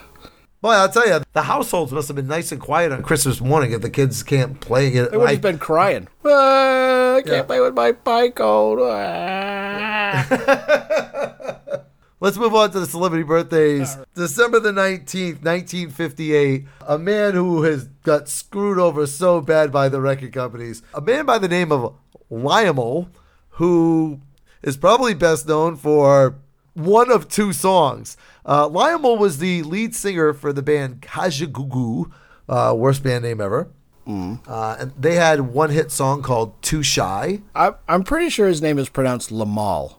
[0.61, 3.71] Boy, I'll tell you, the households must have been nice and quiet on Christmas morning
[3.71, 5.09] if the kids can't play it.
[5.11, 6.09] They would have been crying.
[6.25, 7.43] I can't Yeah.
[7.43, 8.79] play with my pine cone.
[8.81, 10.27] Ah.
[12.21, 13.95] Let's move on to the celebrity birthdays.
[14.13, 16.65] December the 19th, 1958.
[16.85, 20.81] A man who has got screwed over so bad by the record companies.
[20.93, 21.95] A man by the name of
[22.29, 23.09] Lionel,
[23.51, 24.19] who
[24.61, 26.35] is probably best known for
[26.73, 28.17] one of two songs.
[28.45, 32.11] Uh, Lionel was the lead singer for the band Kajagoogoo,
[32.47, 33.69] uh, worst band name ever.
[34.07, 37.41] Uh, and they had one hit song called Too Shy.
[37.53, 39.97] I, I'm pretty sure his name is pronounced Limahl,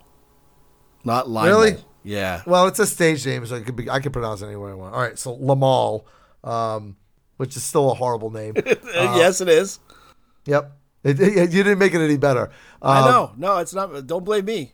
[1.04, 1.60] not Lionel.
[1.60, 1.76] Really?
[2.02, 2.42] Yeah.
[2.44, 3.88] Well, it's a stage name, so it could be.
[3.88, 4.94] I can pronounce it any way I want.
[4.96, 6.02] All right, so Limahl,
[6.42, 6.96] um,
[7.36, 8.54] which is still a horrible name.
[8.94, 9.78] yes, it is.
[10.44, 10.72] yep,
[11.04, 12.50] It- it- you didn't make it any better.
[12.82, 13.32] I Um, know.
[13.36, 14.08] No, it's not.
[14.08, 14.72] Don't blame me.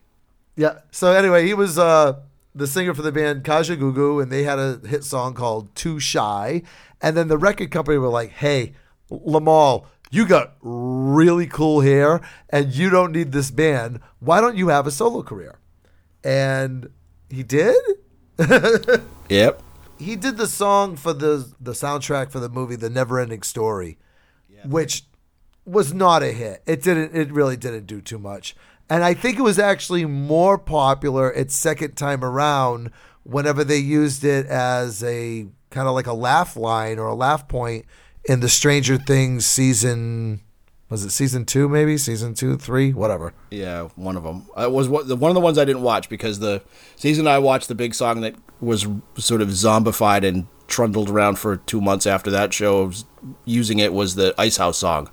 [0.57, 0.79] Yeah.
[0.91, 2.19] So anyway, he was uh,
[2.53, 6.63] the singer for the band Kajagoogoo, and they had a hit song called "Too Shy."
[7.01, 8.73] And then the record company were like, "Hey,
[9.11, 13.99] Limahl, you got really cool hair, and you don't need this band.
[14.19, 15.59] Why don't you have a solo career?"
[16.23, 16.89] And
[17.29, 17.77] he did.
[19.29, 19.61] Yep.
[19.99, 23.97] he did the song for the the soundtrack for the movie The Never Ending Story,
[24.69, 25.03] which
[25.65, 26.61] was not a hit.
[26.65, 27.15] It didn't.
[27.15, 28.55] It really didn't do too much.
[28.89, 32.91] And I think it was actually more popular its second time around
[33.23, 37.47] whenever they used it as a kind of like a laugh line or a laugh
[37.47, 37.85] point
[38.25, 40.41] in the Stranger Things season.
[40.89, 41.67] Was it season two?
[41.67, 43.33] Maybe season two, three, whatever.
[43.51, 44.47] Yeah, one of them.
[44.57, 46.61] It was one of the ones I didn't watch because the
[46.95, 51.57] season I watched, the big song that was sort of zombified and trundled around for
[51.57, 52.91] two months after that show,
[53.43, 55.09] using it was the Ice House song.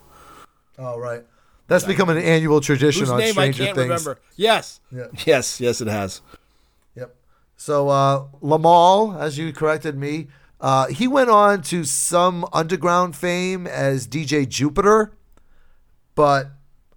[0.79, 1.25] Oh right,
[1.67, 3.89] that's become an annual tradition Whose on name I Stranger can't Things.
[3.89, 4.19] remember.
[4.37, 4.81] Yes.
[4.91, 5.07] Yeah.
[5.27, 6.21] Yes, yes, it has.
[6.97, 7.15] Yep.
[7.57, 10.29] So uh, Limahl, as you corrected me,
[10.61, 15.13] uh, he went on to some underground fame as DJ Jupiter,
[16.15, 16.49] but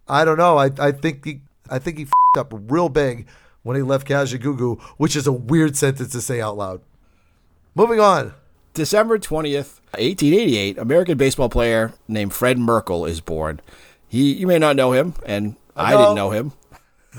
[0.08, 0.58] I don't know.
[0.58, 3.28] I, I think he I think he fed up real big
[3.64, 6.82] when he left Kajagoogoo, which is a weird sentence to say out loud.
[7.76, 8.34] Moving on.
[8.74, 13.60] December 20th, 1888, American baseball player named Fred Merkle is born.
[14.08, 15.98] He you may not know him and I, know.
[15.98, 16.52] didn't know him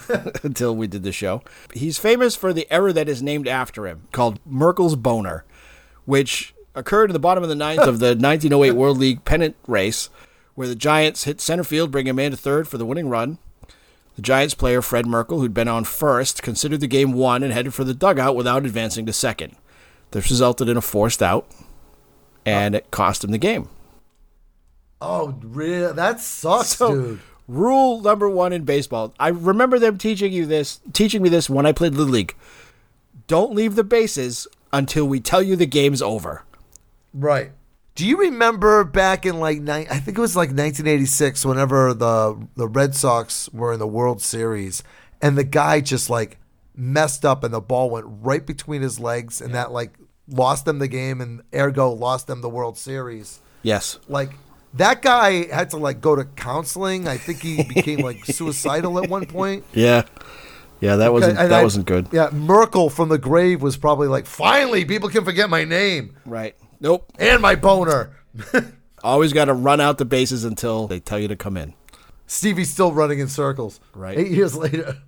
[0.43, 1.43] until we did the show.
[1.75, 5.45] He's famous for the error that is named after him called Merkle's boner,
[6.05, 10.11] which occurred in the bottom of the ninth of the 1908 World League pennant race
[10.55, 13.39] where the Giants hit center field bringing a man to third for the winning run.
[14.17, 17.73] The Giants player Fred Merkle, who'd been on first, considered the game won and headed
[17.73, 19.55] for the dugout without advancing to second.
[20.11, 21.49] This resulted in a forced out,
[22.45, 23.69] and it cost him the game.
[25.01, 25.95] Oh, real?
[25.95, 27.21] That sucks, So, dude.
[27.47, 29.15] rule number one in baseball.
[29.19, 32.35] I remember them teaching you this, teaching me this when I played Little League.
[33.27, 36.45] Don't leave the bases until we tell you the game's over.
[37.15, 37.53] Right.
[37.95, 39.87] Do you remember back in like nine?
[39.91, 44.23] I think it was like 1986, whenever the the Red Sox were in the World
[44.23, 44.85] Series,
[45.21, 46.39] and the guy just like
[46.77, 49.95] messed up, and the ball went right between his legs, and that like
[50.29, 53.41] lost them the game, and ergo lost them the World Series.
[53.63, 53.99] Yes.
[54.09, 54.31] Like
[54.75, 57.09] that guy had to like go to counseling.
[57.09, 59.65] I think he became like suicidal at one point.
[59.73, 60.03] Yeah.
[60.81, 62.09] Yeah, that wasn't that I- wasn't good.
[62.13, 66.55] Yeah, Merkle from the grave was probably like, finally, people can forget my name Right.
[66.81, 67.11] Nope.
[67.19, 68.11] and my boner.
[69.03, 71.75] Always got to run out the bases until they tell you to come in.
[72.27, 73.81] Stevie's still running in circles.
[73.95, 74.19] Right.
[74.19, 74.99] Eight years later.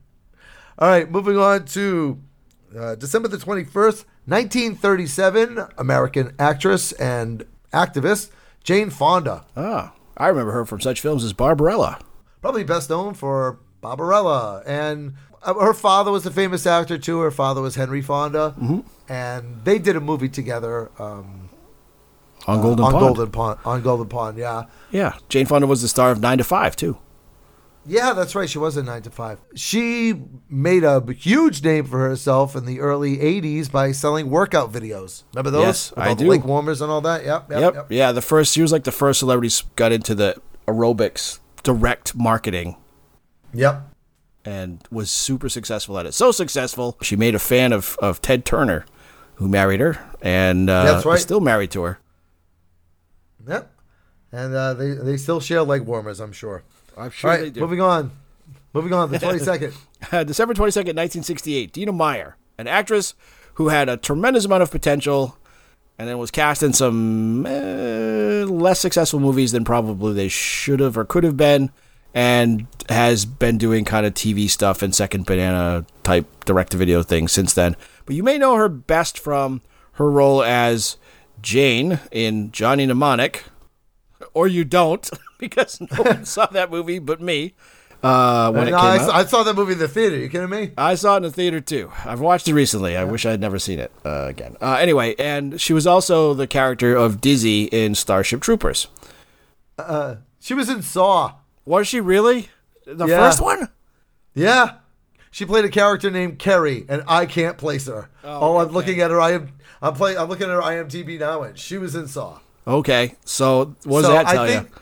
[0.79, 2.19] All right, moving on to
[2.77, 8.31] uh, December the 21st, 1937, American actress and activist
[8.65, 9.45] Jane Fonda.
[9.57, 11.99] Ah, I remember her from such films as Barbarella.
[12.41, 14.63] probably best known for Barbarella.
[14.67, 17.21] And uh, her father was a famous actor too.
[17.21, 18.81] Her father was Henry Fonda, Mm-hmm.
[19.13, 21.49] and they did a movie together um,
[22.47, 23.03] On Golden on Pond.
[23.05, 23.59] Golden Pond.
[23.65, 24.65] On Golden Pond, yeah.
[24.91, 26.99] Yeah, Jane Fonda was the star of Nine to Five too.
[27.87, 28.49] Yeah, that's right.
[28.49, 29.41] She was a nine to five.
[29.55, 30.15] She
[30.49, 35.23] made a huge name for herself in the early '80s by selling workout videos.
[35.33, 35.63] Remember those?
[35.65, 36.29] Yes, I do.
[36.29, 37.25] Leg warmers and all that.
[37.25, 37.75] Yep, yep, Yep.
[37.75, 37.87] yep.
[37.91, 40.37] Yeah, the first she was like the first celebrity got into the
[40.69, 42.77] aerobics direct marketing
[43.55, 43.83] Yep.
[44.45, 46.13] and was super successful at it.
[46.13, 48.85] So successful, she made a fan of, of Ted Turner,
[49.37, 51.19] who married her and uh, That's right.
[51.19, 51.99] still married to her.
[53.49, 53.73] Yep.
[54.33, 56.63] And uh, they they still share leg warmers, I'm sure.
[57.01, 58.11] I'm sure right, moving on.
[58.73, 59.11] Moving on.
[59.11, 59.75] The 22nd.
[60.13, 63.15] Uh, December 22nd, 1968, Dina Meyer, an actress
[63.55, 65.37] who had a tremendous amount of potential
[65.99, 67.51] and then was cast in some uh,
[68.47, 71.71] less successful movies than probably they should have or could have been,
[72.15, 77.03] and has been doing kind of TV stuff and second banana type direct to video
[77.03, 77.77] things since then.
[78.07, 79.61] But you may know her best from
[79.93, 80.97] her role as
[81.43, 83.45] Jane in Johnny Mnemonic,
[84.33, 85.09] or you don't,
[85.41, 87.55] because no one saw that movie but me.
[88.03, 89.07] Uh, when it came I, out.
[89.07, 90.17] saw, I saw that movie in the theater.
[90.17, 90.71] you kidding me?
[90.79, 91.91] I saw it in the theater too.
[92.07, 92.97] I've watched it recently.
[92.97, 94.57] I wish I had never seen it uh, again.
[94.61, 98.87] Uh, anyway, and she was also the character of Dizzy in Starship Troopers.
[100.41, 101.35] She was in Saw.
[101.67, 102.49] Was she really
[102.87, 103.19] the Yeah.
[103.19, 103.69] first one?
[104.35, 104.77] Yeah.
[105.31, 108.09] She played a character named Kerry, and I can't place her.
[108.25, 108.75] Oh, I'm okay.
[108.75, 109.21] looking at her.
[109.21, 109.53] I am.
[109.83, 110.19] I'm playing.
[110.19, 112.41] I'm looking at her IMDb now, and she was in Saw.
[112.67, 114.80] Okay, so what does so that tell I think, you?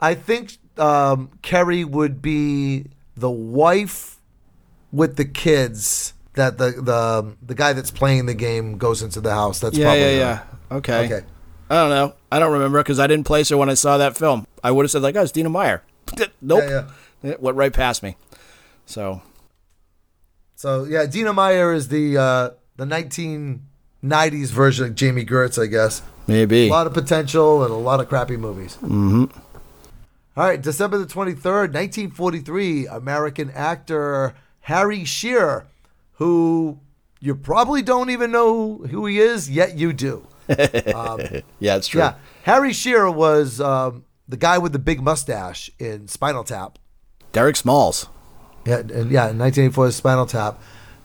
[0.00, 4.16] I think um, Kerry would be the wife
[4.92, 9.32] with the kids that the the the guy that's playing the game goes into the
[9.34, 9.58] house.
[9.60, 10.46] That's Yeah, probably yeah, her.
[10.70, 10.76] yeah.
[10.76, 11.04] Okay.
[11.06, 11.26] Okay.
[11.70, 12.14] I don't know.
[12.32, 14.46] I don't remember because I didn't place her when I saw that film.
[14.64, 15.82] I would have said like, "Oh, it's Dina Meyer."
[16.40, 16.62] nope.
[16.66, 16.88] Yeah,
[17.22, 17.30] yeah.
[17.32, 18.16] It went right past me.
[18.86, 19.20] So
[20.54, 26.02] So yeah, Dina Meyer is the uh, the 1990s version of Jami Gertz, I guess.
[26.26, 26.68] maybe.
[26.68, 28.76] A lot of potential and a lot of crappy movies.
[28.82, 29.24] Mm-hmm.
[30.38, 35.66] All right, December the 23rd, 1943, American actor Harry Shearer,
[36.12, 36.78] who
[37.18, 40.28] you probably don't even know who he is, yet you do.
[40.48, 42.02] yeah, it's true.
[42.02, 46.78] Yeah, Harry Shearer was um, the guy with the big mustache in Spinal Tap.
[47.32, 48.06] Derek Smalls.
[48.64, 50.62] Yeah, yeah, 1984, Spinal Tap.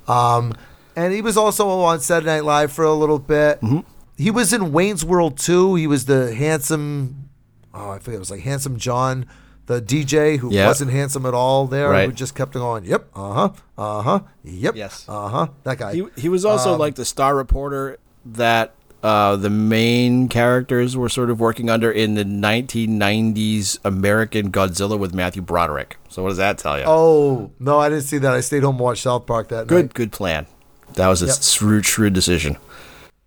[0.08, 0.54] Um,
[0.96, 3.60] and he was also on Saturday Night Live for a little bit.
[3.62, 3.80] Mm-hmm.
[4.15, 5.74] He was in Wayne's World 2.
[5.74, 7.30] He was the handsome,
[7.74, 9.26] oh, I forget, it was like Handsome John,
[9.66, 10.68] the DJ who Yeah.
[10.68, 14.76] wasn't handsome at all there, who just kept going, yep, uh huh, uh huh, yep,
[14.76, 15.06] Yes.
[15.08, 15.48] uh huh.
[15.64, 15.94] That guy.
[15.94, 21.30] He he was also like the star reporter that uh, the main characters were sort
[21.30, 25.98] of working under in the 1990s American Godzilla with Matthew Broderick.
[26.10, 26.86] So what does that tell you?
[26.88, 28.34] oh, no, I didn't see that.
[28.34, 29.94] I stayed home and watched South Park that good night.
[29.94, 30.46] good plan.
[30.94, 31.42] That was a Yep.
[31.42, 32.58] shrewd shrewd decision.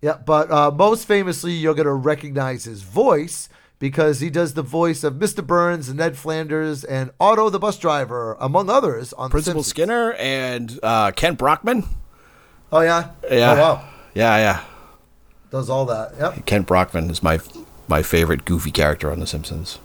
[0.01, 4.61] Yeah, but uh, most famously, you're going to recognize his voice because he does the
[4.63, 5.45] voice of Mr.
[5.45, 9.63] Burns, Ned Flanders, and Otto the bus driver, among others, on The Principal.
[9.63, 11.83] Skinner and uh, Kent Brockman.
[12.71, 13.53] Oh yeah, Yeah.
[13.53, 14.63] Oh wow, Yeah, yeah.
[15.51, 16.13] does all that.
[16.19, 16.45] Yep.
[16.45, 17.39] Kent Brockman is my
[17.87, 19.79] my favorite goofy character on The Simpsons.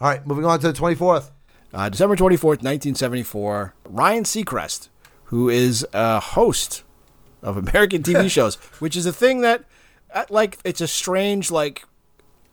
[0.00, 1.30] All right, moving on to the 24th.
[1.74, 4.88] Uh, December 24th, 1974, Ryan Seacrest,
[5.24, 6.82] who is a host
[7.42, 9.64] of American TV shows, which is a thing that,
[10.14, 11.84] uh, like, it's a strange, like,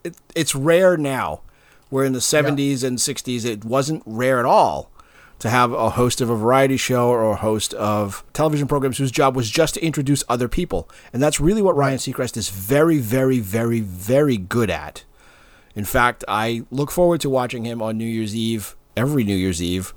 [0.06, 1.42] it, it's rare now,
[1.90, 4.92] where in the 70s and 60s it wasn't rare at all
[5.40, 9.12] to have a host of a variety show or a host of television programs whose
[9.12, 10.90] job was just to introduce other people.
[11.12, 15.04] And that's really what Ryan Seacrest is very, very, very, very good at.
[15.76, 19.62] In fact, I look forward to watching him on New Year's Eve, every New Year's
[19.62, 19.94] Eve,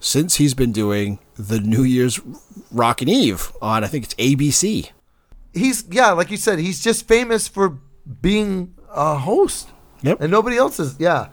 [0.00, 2.18] since he's been doing the New Year's
[2.70, 4.90] Rockin' Eve on, I think it's ABC.
[5.52, 7.78] He's yeah, like you said, he's just famous for
[8.22, 9.68] being a host.
[10.02, 10.20] Yep.
[10.20, 10.96] And nobody else is.
[10.98, 11.28] Yeah.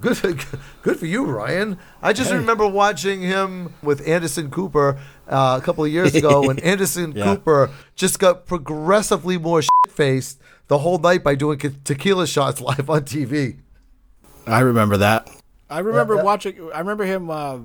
[0.00, 0.32] Good, for,
[0.82, 1.78] good for you, Ryan.
[2.02, 2.36] I just Hey.
[2.36, 4.98] remember watching him with Anderson Cooper
[5.28, 7.24] uh, a couple of years ago when Anderson Yeah.
[7.24, 12.88] Cooper just got progressively more shit faced the whole night by doing tequila shots live
[12.88, 13.58] on TV.
[14.46, 15.28] I remember that.
[15.70, 16.22] I remember yeah.
[16.22, 16.70] watching.
[16.74, 17.58] I remember him uh,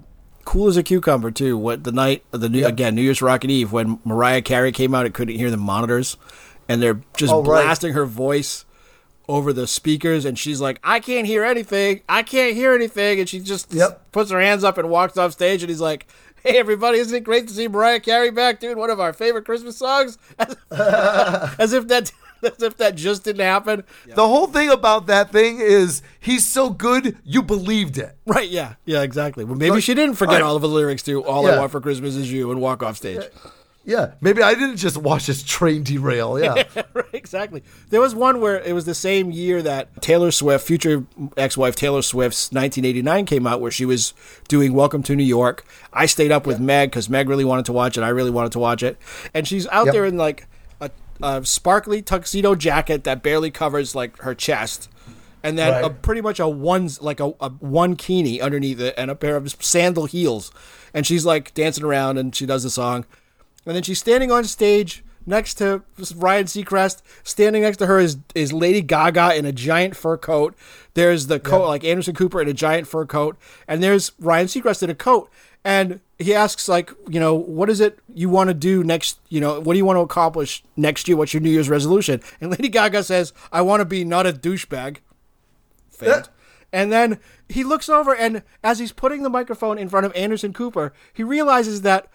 [0.46, 1.58] cool as a cucumber too.
[1.58, 2.70] What the night of the new Yep.
[2.70, 6.16] again New Year's Rockin' Eve when Mariah Carey came out and couldn't hear the monitors,
[6.70, 7.64] and they're just Oh, right.
[7.64, 8.64] blasting her voice
[9.28, 12.02] over the speakers, and she's like, "I can't hear anything.
[12.08, 14.12] I can't hear anything," and she just Yep.
[14.12, 16.08] puts her hands up and walks off stage, and he's like.
[16.44, 17.00] Hey everybody!
[17.00, 20.18] Isn't it great to see Mariah Carey back doing one of our favorite Christmas songs?
[20.40, 20.56] As,
[21.60, 22.12] as if that
[22.44, 23.84] As if that just didn't happen.
[24.08, 28.16] The whole thing about that thing is he's so good you believed it.
[28.28, 28.76] Right, yeah.
[28.86, 29.44] Yeah, exactly.
[29.44, 31.72] Well, maybe Like, she didn't forget I- all of the lyrics to All I Want
[31.72, 33.22] for Christmas Is You and walk off stage.
[33.24, 33.52] Yeah,
[34.22, 36.38] maybe I didn't just watch this train derail.
[36.44, 36.64] Yeah,
[36.94, 37.64] right, exactly.
[37.90, 41.06] There was one where it was the same year that Taylor Swift, future
[41.38, 44.14] ex-wife Taylor Swift's 1989 came out, where she was
[44.50, 47.74] doing "Welcome to New York." I stayed up with Meg because Meg really wanted to
[47.74, 48.02] watch it.
[48.02, 48.98] I really wanted to watch it,
[49.34, 49.94] and she's out Yep.
[49.94, 50.48] there in like
[50.82, 50.92] a,
[51.24, 54.90] a sparkly tuxedo jacket that barely covers like her chest.
[55.44, 59.10] And then a, pretty much a one like a, a one kini underneath it and
[59.10, 60.52] a pair of sandal heels,
[60.94, 63.06] and she's like dancing around and she does the song,
[63.68, 65.84] and then she's standing on stage next to
[66.16, 67.02] Ryan Seacrest.
[67.24, 70.56] Standing next to her is, is Lady Gaga in a giant fur coat.
[70.94, 73.38] There's the coat, like Anderson Cooper in a giant fur coat.
[73.68, 75.30] And there's Ryan Seacrest in a coat.
[75.64, 79.20] And he asks, like, you know, what is it you want to do next?
[79.28, 81.18] You know, what do you want to accomplish next year?
[81.18, 82.22] What's your New Year's resolution?
[82.40, 84.98] And Lady Gaga says, I want to be not a douchebag.
[85.92, 86.30] Failed.
[86.72, 90.54] And then he looks over, and as he's putting the microphone in front of Anderson
[90.54, 92.08] Cooper, he realizes that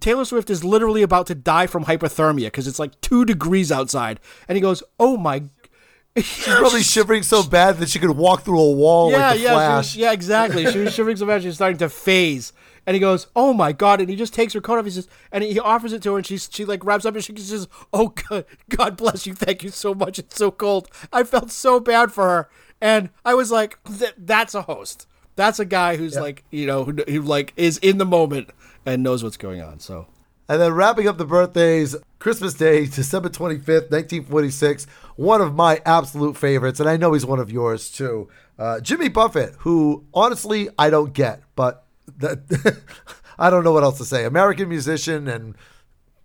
[0.00, 4.20] Taylor Swift is literally about to die from hypothermia because it's like two degrees outside.
[4.48, 5.44] And he goes, "Oh my!"
[6.16, 9.42] she's probably shivering so bad that she could walk through a wall yeah, like the
[9.42, 9.76] yeah, Flash.
[9.76, 10.70] was- yeah, exactly.
[10.70, 12.52] She was shivering so bad she's starting to phase.
[12.86, 14.84] And he goes, "Oh my god!" And he just takes her coat off.
[14.84, 17.24] He says, and he offers it to her, and she she like wraps up, and
[17.24, 20.18] she says, "Oh God, God bless you, thank you so much.
[20.18, 20.88] It's so cold.
[21.12, 23.78] I felt so bad for her." And I was like,
[24.18, 25.06] "That's a host.
[25.36, 28.50] That's a guy who's like, you know, who, who like is in the moment
[28.86, 30.06] and knows what's going on." So
[30.48, 36.36] And then wrapping up the birthdays, Christmas Day, December 25th, 1946, one of my absolute
[36.36, 38.28] favorites, and I know he's one of yours too.
[38.58, 41.84] Uh, Jimmy Buffett, who honestly I don't get, but
[42.18, 42.80] that,
[43.38, 44.24] I don't know what else to say.
[44.24, 45.56] American musician and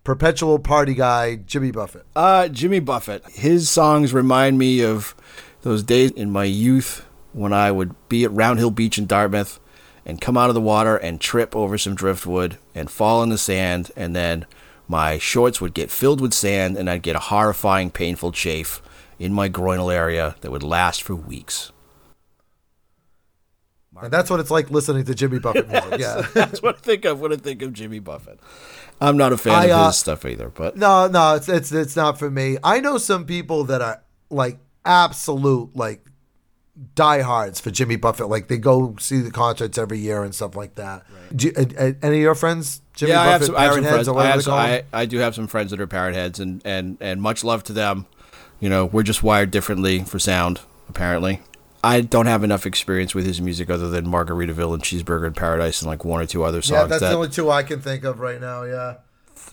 [0.04, 2.06] perpetual party guy, Jimmy Buffett.
[2.16, 3.26] Uh, Jimmy Buffett.
[3.30, 5.16] His songs remind me of
[5.62, 9.60] those days in my youth when I would be at Round Hill Beach in Dartmouth
[10.06, 13.38] and come out of the water and trip over some driftwood and fall in the
[13.38, 14.46] sand, and then
[14.88, 18.82] my shorts would get filled with sand, and I'd get a horrifying, painful chafe
[19.20, 21.72] in my groinal area that would last for weeks.
[24.02, 26.00] And that's what it's like listening to Jimmy Buffett music.
[26.00, 26.26] yeah.
[26.34, 28.40] That's what I think of when I think of Jimmy Buffett.
[29.02, 31.72] I'm not a fan I, of uh, his stuff either, but No, no, it's it's
[31.72, 32.58] it's not for me.
[32.64, 36.06] I know some people that are like absolute like
[36.96, 38.30] diehards for Jimmy Buffett.
[38.30, 41.04] Like they go see the concerts every year and stuff like that.
[41.36, 43.64] Do you- uh, uh, any of your friends, Jimmy yeah, I have Buffett, some, I
[43.64, 44.08] have some friends.
[44.10, 44.54] I, have some.
[44.54, 47.64] I, I do have some friends that are parrot heads, and, and, and much love
[47.66, 48.06] to them.
[48.60, 50.60] You know, we're just wired differently for sound,
[50.90, 51.42] apparently.
[51.82, 55.82] I don't have enough experience with his music other than Margaritaville and Cheeseburger in Paradise
[55.82, 56.72] and like one or two other songs.
[56.82, 58.64] Yeah, that's that, the only two I can think of right now.
[58.64, 58.96] Yeah.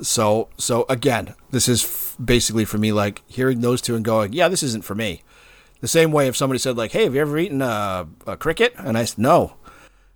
[0.00, 4.32] so so again, this is f- basically for me like hearing those two and going,
[4.32, 5.22] yeah, this isn't for me.
[5.80, 8.74] The same way if somebody said like, hey, have you ever eaten a, a cricket?
[8.78, 9.54] And I said no,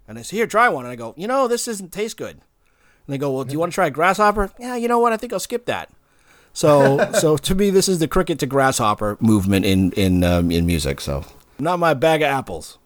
[0.09, 2.33] and I said here, try one, and I go, you know, this doesn't taste good.
[2.37, 2.43] And
[3.15, 4.51] they go, well, do you want to try a grasshopper?
[4.59, 5.13] Yeah, you know what?
[5.13, 5.91] I think I'll skip that.
[6.53, 10.67] So so to me, this is the cricket to grasshopper movement in in um, in
[10.67, 11.01] music.
[11.01, 11.25] So
[11.59, 12.79] not my bag of apples.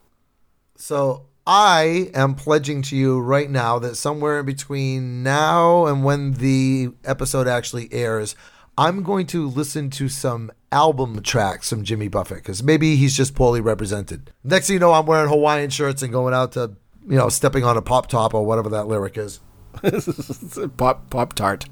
[0.77, 6.33] So I am pledging to you right now that somewhere in between now and when
[6.33, 8.35] the episode actually airs,
[8.77, 13.35] I'm going to listen to some album tracks from Jimmy Buffett because maybe he's just
[13.35, 14.33] poorly represented.
[14.43, 16.73] Next thing you know, I'm wearing Hawaiian shirts and going out to,
[17.09, 19.41] you know, stepping on a pop top or whatever that lyric is.
[20.77, 21.67] Pop pop tart.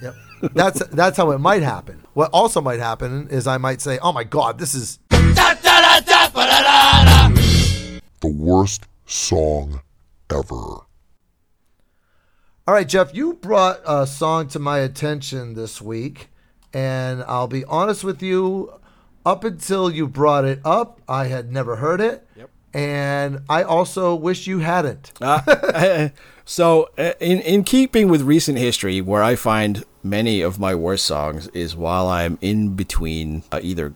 [0.00, 0.14] Yep.
[0.54, 2.02] That's that's how it might happen.
[2.14, 4.98] What also might happen is I might say, "Oh my God, this is
[8.20, 9.82] the worst song
[10.30, 10.85] ever.
[12.68, 16.30] All right, Jeff, you brought a song to my attention this week,
[16.74, 18.72] and I'll be honest with you,
[19.24, 22.26] up until you brought it up, I had never heard it.
[22.36, 22.50] Yep.
[22.74, 25.12] And I also wish you hadn't.
[25.20, 26.08] Uh,
[26.44, 31.04] so, uh, in in keeping with recent history, where I find many of my worst
[31.04, 33.94] songs is while I'm in between uh, either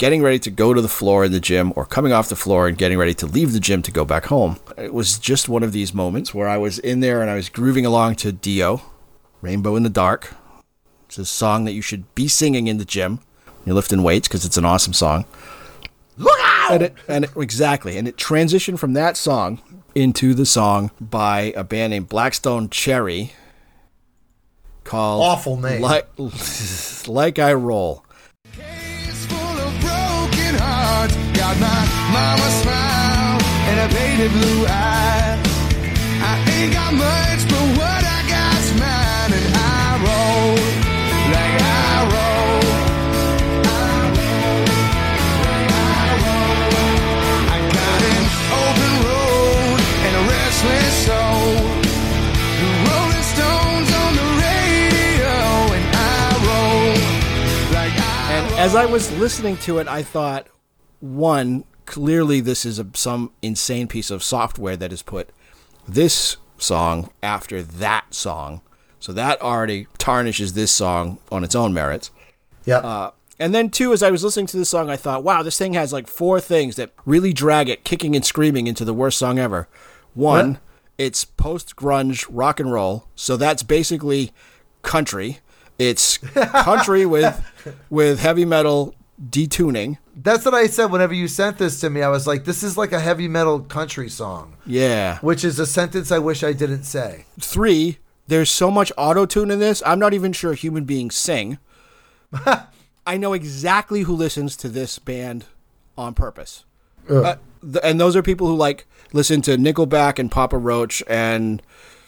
[0.00, 2.66] getting ready to go to the floor in the gym or coming off the floor
[2.66, 4.58] and getting ready to leave the gym to go back home.
[4.78, 7.50] It was just one of these moments where I was in there and I was
[7.50, 8.80] grooving along to Dio,
[9.42, 10.32] Rainbow in the Dark.
[11.04, 13.20] It's a song that you should be singing in the gym.
[13.66, 15.26] You're lifting weights because it's an awesome song.
[16.16, 16.72] Look out!
[16.72, 19.60] And it, and it, exactly, and it transitioned from that song
[19.94, 23.32] into the song by a band named Black Stone Cherry
[24.82, 25.82] called Awful name.
[25.82, 26.08] Like,
[27.06, 28.02] like I Roll
[30.90, 31.80] heart got my
[32.16, 33.38] mama smile
[33.68, 35.38] and a baby blue eye.
[36.30, 40.54] I ain't got much, but what I got's mine, and I roll
[41.34, 42.30] like I roll.
[58.60, 60.46] As I was listening to it, I thought
[61.00, 65.30] one, clearly this is a, some insane piece of software that has put
[65.88, 68.60] this song after that song.
[68.98, 72.10] So that already tarnishes this song on its own merits.
[72.66, 72.78] Yeah.
[72.78, 75.56] Uh, and then two, as I was listening to this song, I thought, wow, this
[75.56, 79.16] thing has like four things that really drag it, kicking and screaming into the worst
[79.18, 79.66] song ever.
[80.12, 80.60] One, What?
[80.98, 84.32] it's post grunge rock and roll, so that's basically
[84.82, 85.38] country.
[85.78, 87.42] It's country with
[87.88, 88.94] with heavy metal
[89.30, 89.96] detuning.
[90.22, 92.02] That's what I said whenever you sent this to me.
[92.02, 95.18] I was like, this is like a heavy metal country song, Yeah.
[95.20, 97.24] which is a sentence I wish I didn't say.
[97.40, 99.82] Three, there's so much auto tune in this.
[99.86, 101.58] I'm not even sure human beings sing.
[103.06, 105.46] I know exactly who listens to this band
[105.96, 106.64] on purpose.
[107.08, 111.60] Uh, th- and those are people who like listen to Nickelback and Papa Roach and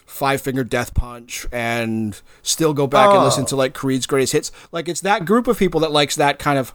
[0.07, 3.25] Five Finger Death Punch and still go back and Oh.
[3.25, 4.53] listen to like Creed's greatest hits.
[4.71, 6.75] Like it's that group of people that likes that kind of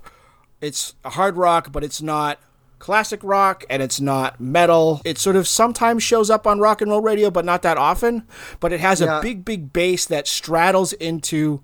[0.62, 2.39] it's hard rock, but it's not
[2.80, 5.01] classic rock and it's not metal.
[5.03, 8.24] It sort of sometimes shows up on rock and roll radio, but not that often.
[8.60, 9.20] But it has Yeah.
[9.20, 11.62] a big, big bass that straddles into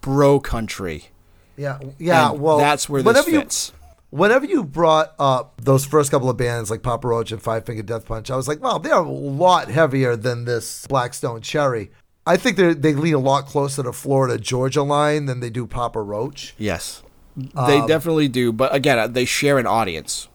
[0.00, 1.08] bro country.
[1.56, 2.30] Yeah, yeah.
[2.32, 3.72] And well, that's where this whenever you fits.
[4.10, 7.82] whenever you brought up those first couple of bands like Papa Roach and Five Finger
[7.82, 11.90] Death Punch, I was like, wow, they're a lot heavier than this Black Stone Cherry.
[12.26, 15.66] I think they they lean a lot closer to Florida Georgia line than they do
[15.66, 16.54] Papa Roach.
[16.58, 17.02] Yes,
[17.36, 18.52] they Um, definitely do.
[18.52, 20.28] But again, uh, they share an audience.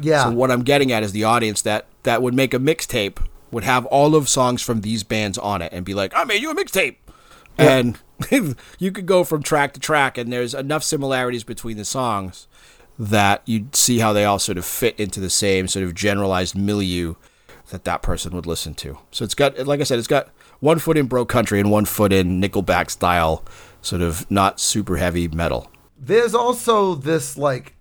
[0.00, 3.18] Yeah, So what I'm getting at is the audience that that would make a mixtape
[3.50, 6.42] would have all of songs from these bands on it and be like, I made
[6.42, 6.96] you a mixtape.
[7.56, 7.98] And
[8.78, 12.48] you could go from track to track and there's enough similarities between the songs
[12.98, 16.56] that you'd see how they all sort of fit into the same sort of generalized
[16.56, 17.14] milieu
[17.70, 18.98] that that person would listen to.
[19.12, 20.28] So it's got, like I said, it's got
[20.60, 23.44] one foot in bro country and one foot in Nickelback style,
[23.82, 25.70] sort of not super heavy metal.
[26.06, 27.74] There's also this like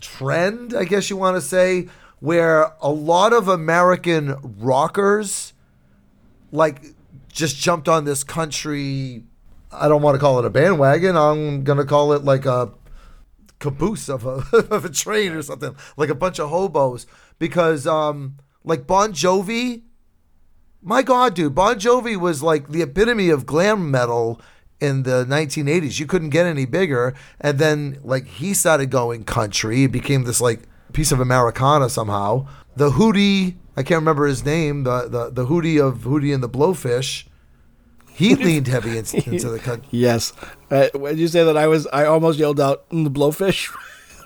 [0.00, 1.88] trend, I guess you want to say,
[2.20, 5.52] where a lot of American rockers
[6.50, 6.82] like
[7.30, 9.24] just jumped on this country.
[9.70, 11.16] I don't want to call it a bandwagon.
[11.16, 12.72] I'm gonna call it like a
[13.58, 17.06] caboose of a of a train or something, like a bunch of hobos.
[17.38, 19.82] Because um, like Bon Jovi,
[20.80, 24.40] my God, dude, Bon Jovi was like the epitome of glam metal
[24.80, 25.98] in the 1980s.
[25.98, 27.14] You couldn't get any bigger.
[27.40, 29.84] And then like he started going country.
[29.84, 30.62] It became this like
[30.92, 32.46] piece of Americana somehow.
[32.76, 34.84] The Hootie, I can't remember his name.
[34.84, 37.24] The the the Hootie of Hootie and the Blowfish.
[38.12, 39.86] He leaned heavy in, into the country.
[39.90, 40.32] Yes.
[40.70, 43.70] Uh, when you say that, I was I almost yelled out "Mm, the blowfish.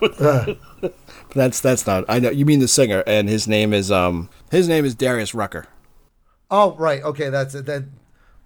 [1.35, 2.05] that's that's not.
[2.07, 5.35] I know you mean the singer, and his name is um his name is Darius
[5.35, 5.67] Rucker.
[6.49, 7.03] Oh, right.
[7.03, 7.65] Okay, that's it.
[7.65, 7.93] Then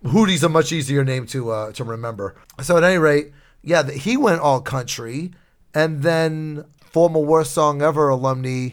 [0.05, 2.35] Hootie's a much easier name to uh, to remember.
[2.61, 3.31] So at any rate,
[3.61, 5.31] yeah, he went all country,
[5.73, 8.69] and then former worst song ever alumni,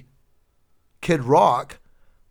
[1.01, 1.79] Kid Rock,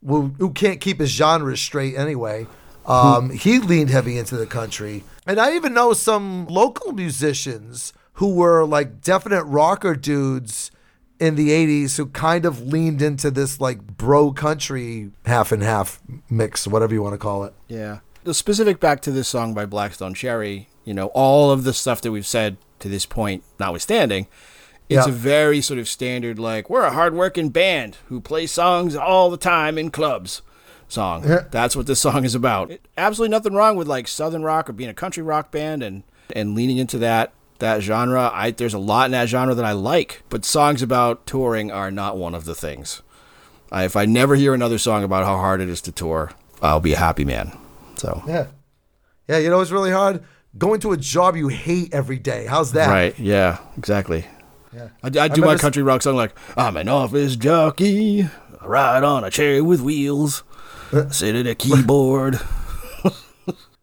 [0.06, 2.48] who, who can't keep his genres straight anyway.
[2.86, 8.36] Um, he leaned heavy into the country, and I even know some local musicians who
[8.36, 10.72] were like definite rocker dudes
[11.20, 16.00] in the 80s who kind of leaned into this like bro country half and half
[16.30, 17.54] mix, whatever you want to call it.
[17.68, 18.00] Yeah.
[18.24, 21.74] The specific back to this song by Black Stone Cherry, you know, all of the
[21.74, 24.28] stuff that we've said to this point, notwithstanding,
[24.90, 25.12] it's Yeah.
[25.12, 29.38] a very sort of standard, like, we're a hardworking band who play songs all the
[29.38, 30.42] time in clubs
[30.88, 31.24] song.
[31.28, 31.46] Yeah.
[31.50, 32.70] That's what this song is about.
[32.72, 36.04] It- absolutely nothing wrong with like southern rock or being a country rock band and,
[36.36, 38.32] and leaning into that that genre.
[38.34, 41.92] I there's a lot in that genre that I like, but songs about touring are
[41.92, 43.02] not one of the things.
[43.72, 46.80] I, if I never hear another song about how hard it is to tour, I'll
[46.82, 47.52] be a happy man.
[48.02, 48.48] So Yeah.
[49.28, 50.24] Yeah, you know it's really hard?
[50.58, 52.46] Going to a job you hate every day.
[52.48, 52.90] How's that?
[52.90, 54.26] right, yeah, exactly.
[54.74, 54.90] Yeah.
[55.04, 58.24] I, I do my remember s- country rock song like I'm an office jockey,
[58.60, 60.44] I ride on a chair with wheels,
[60.92, 61.10] uh.
[61.10, 62.40] sit at a keyboard.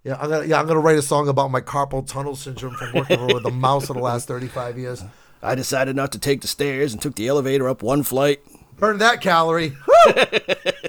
[0.05, 2.93] Yeah, I'm gonna yeah, I'm gonna write a song about my carpal tunnel syndrome from
[2.95, 5.05] working with a mouse for the last 35 years.
[5.43, 8.41] I decided not to take the stairs and took the elevator up one flight.
[8.79, 9.77] Burn that calorie.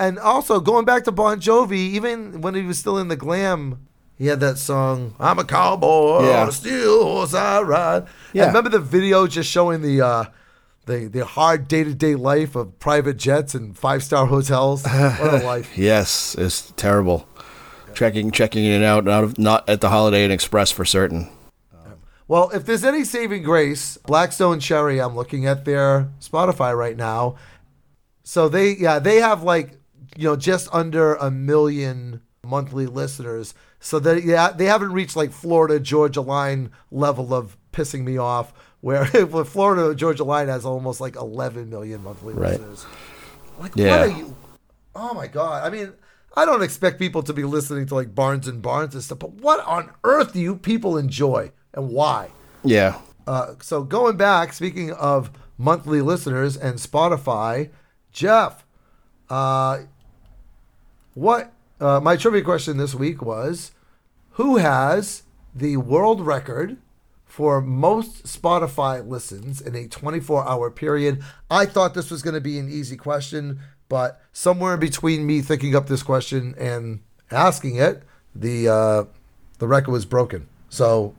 [0.00, 3.86] And also going back to Bon Jovi, even when he was still in the glam,
[4.16, 6.42] he had that song "I'm a cowboy Yeah.
[6.42, 8.42] on a steel horse I ride." Yeah.
[8.42, 10.24] Yeah, remember the video just showing the uh,
[10.86, 14.84] the the hard day to day life of private jets and five star hotels.
[14.84, 15.76] What a life!
[15.76, 17.26] Yes, it's terrible.
[17.92, 21.28] Checking, checking in and out, out of, not at the Holiday Inn Express for certain.
[22.28, 26.96] Well, if there's any saving grace, Black Stone Cherry, I'm looking at their Spotify right
[26.96, 27.34] now.
[28.22, 29.79] So they, yeah, they have like,
[30.20, 33.54] you know, just under a million monthly listeners.
[33.80, 38.52] So they, yeah, they haven't reached like Florida Georgia line level of pissing me off.
[38.82, 39.04] Where
[39.44, 42.52] Florida Georgia Line has almost like 11 million monthly Right.
[42.52, 42.86] listeners.
[43.58, 43.90] Like, Yeah.
[43.90, 44.36] what are you?
[44.94, 45.64] Oh my god!
[45.66, 45.92] I mean,
[46.34, 49.32] I don't expect people to be listening to like Barnes and Barnes and stuff, but
[49.34, 52.30] what on earth do you people enjoy and why?
[52.64, 52.98] Yeah.
[53.26, 57.70] Uh, so going back, speaking of monthly listeners and Spotify,
[58.12, 58.64] Jeff,
[59.28, 59.80] uh,
[61.14, 63.72] what uh, my trivia question this week was,
[64.32, 65.22] who has
[65.54, 66.76] the world record
[67.24, 71.22] for most Spotify listens in a 24-hour period?
[71.50, 75.40] I thought this was going to be an easy question, but somewhere in between me
[75.40, 77.00] thinking up this question and
[77.30, 78.02] asking it,
[78.34, 79.04] the uh,
[79.58, 80.48] the record was broken.
[80.68, 81.14] So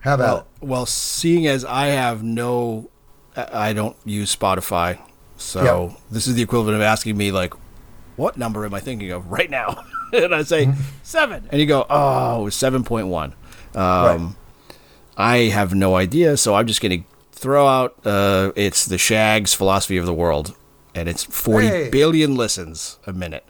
[0.00, 0.26] have at it.
[0.26, 2.88] Well, well, seeing as I have no,
[3.36, 4.98] I don't use Spotify,
[5.36, 5.96] so Yeah.
[6.10, 7.52] this is the equivalent of asking me like,
[8.20, 9.82] what number am I thinking of right now?
[10.12, 10.70] and I say
[11.02, 13.34] seven, and you go, oh, oh, seven point one.
[13.74, 14.36] Um,
[15.16, 18.06] I have no idea, so I'm just going to throw out.
[18.06, 20.54] Uh, it's the Shag's philosophy of the world,
[20.94, 22.36] and it's forty billion Hey.
[22.36, 23.44] listens a minute.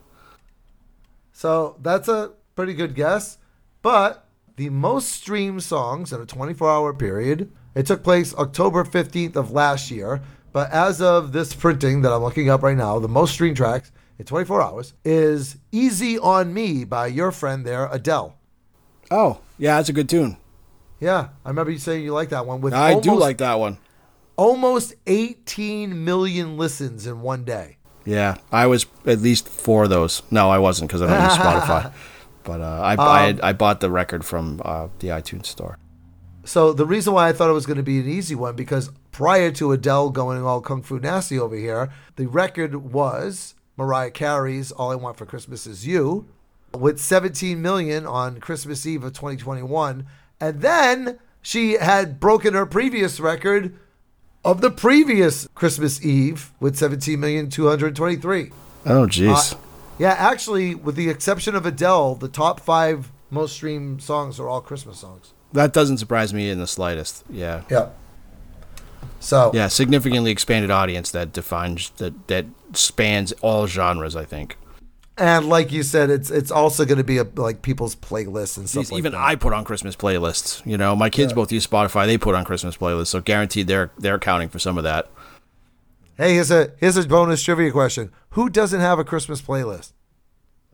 [1.33, 3.39] So that's a pretty good guess.
[3.83, 9.37] But the most streamed songs in a 24 hour period, it took place October 15th
[9.37, 10.21] of last year.
[10.53, 13.91] But as of this printing that I'm looking up right now, the most streamed tracks
[14.21, 18.37] in 24 hours is Easy on Me by your friend there, Adele.
[19.11, 20.37] Oh, yeah, that's a good tune.
[21.01, 22.61] Yeah, I remember you saying you like that one.
[22.61, 23.79] With I do like that one.
[24.37, 27.79] almost 18 million listens in one day.
[28.05, 30.23] Yeah, I was at least four of those.
[30.31, 31.93] No, I wasn't because I don't use Spotify.
[32.43, 35.79] But uh, I I, had, I bought the record from uh, the iTunes store.
[36.43, 38.91] So the reason why I thought it was going to be an easy one because
[39.12, 44.70] prior to Adele going all kung fu nasty over here, the record was Mariah Carey's
[44.72, 46.26] "All I Want for Christmas Is You,"
[46.74, 50.05] with 17 million on Christmas Eve of 2021,
[50.39, 53.74] and then she had broken her previous record
[54.45, 58.51] of the previous Christmas Eve with 17 million 223.
[58.85, 59.55] Oh, jeez.
[59.55, 59.59] Uh,
[59.99, 64.61] yeah, actually, with the exception of Adele, the top five most streamed songs are all
[64.61, 65.33] Christmas songs.
[65.55, 67.24] that doesn't surprise me in the slightest.
[67.31, 67.62] Yeah.
[67.70, 67.89] Yeah.
[69.20, 72.45] So Yeah, significantly expanded audience that defines that that
[72.75, 74.16] spans all genres.
[74.16, 74.57] I think.
[75.21, 78.66] And like you said, it's it's also going to be a, like people's playlists and
[78.66, 79.21] stuff Jeez, like even that.
[79.21, 80.64] I put on Christmas playlists.
[80.64, 82.07] You know, my kids both use Spotify.
[82.07, 85.11] They put on Christmas playlists, so guaranteed they're they're accounting for some of that.
[86.16, 89.93] hey, here's a here's a bonus trivia question: Who doesn't have a Christmas playlist?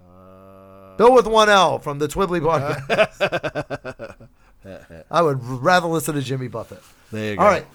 [0.00, 4.28] Uh, Bill with one L from the Twibbly podcast.
[5.10, 6.82] I would rather listen to Jimmy Buffett.
[7.10, 7.42] There you go.
[7.42, 7.66] All right.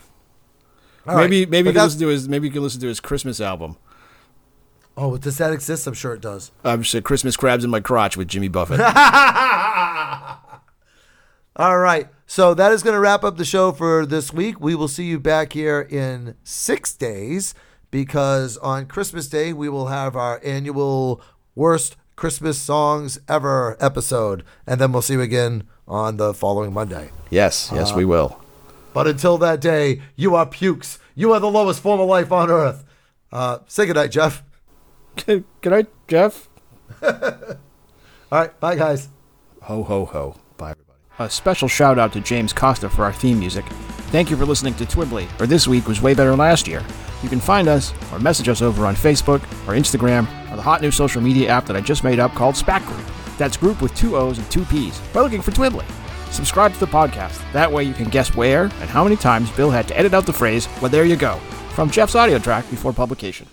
[1.05, 1.49] All maybe right.
[1.49, 3.75] maybe But you can listen to his maybe you can listen to his Christmas album.
[5.03, 5.87] Oh, does that exist?
[5.87, 6.51] I'm sure it does.
[6.63, 8.79] I'm just Christmas crabs in my crotch with Jimmy Buffett.
[11.55, 12.07] All right.
[12.27, 14.61] So that is going to wrap up the show for this week.
[14.61, 17.55] We will see you back here in six days
[17.89, 21.19] because on Christmas Day, we will have our annual
[21.55, 24.43] worst Christmas songs ever episode.
[24.67, 27.09] And then we'll see you again on the following Monday.
[27.31, 28.39] yes, yes, we will.
[28.93, 30.99] But until that day, you are pukes.
[31.15, 32.83] You are the lowest form of life on earth.
[33.31, 34.43] Uh, say goodnight, Jeff.
[35.25, 36.49] Good night, Jeff.
[37.03, 37.11] All
[38.31, 38.59] right.
[38.59, 39.09] Bye, guys.
[39.63, 40.35] Ho ho ho.
[40.57, 40.97] Bye everybody.
[41.19, 43.65] A special shout out to James Costa for our theme music.
[44.11, 46.83] Thank you for listening to Twibbly, or this week was way better than last year.
[47.23, 50.81] You can find us or message us over on Facebook or Instagram or the hot
[50.81, 53.05] new social media app that I just made up called SPAC Group.
[53.37, 55.85] That's group with two O's and two P's by looking for Twibbly.
[56.31, 57.39] Subscribe to the podcast.
[57.53, 60.25] That way you can guess where and how many times Bill had to edit out
[60.25, 61.35] the phrase, well, there you go,
[61.75, 63.47] from Jeff's audio track before publication.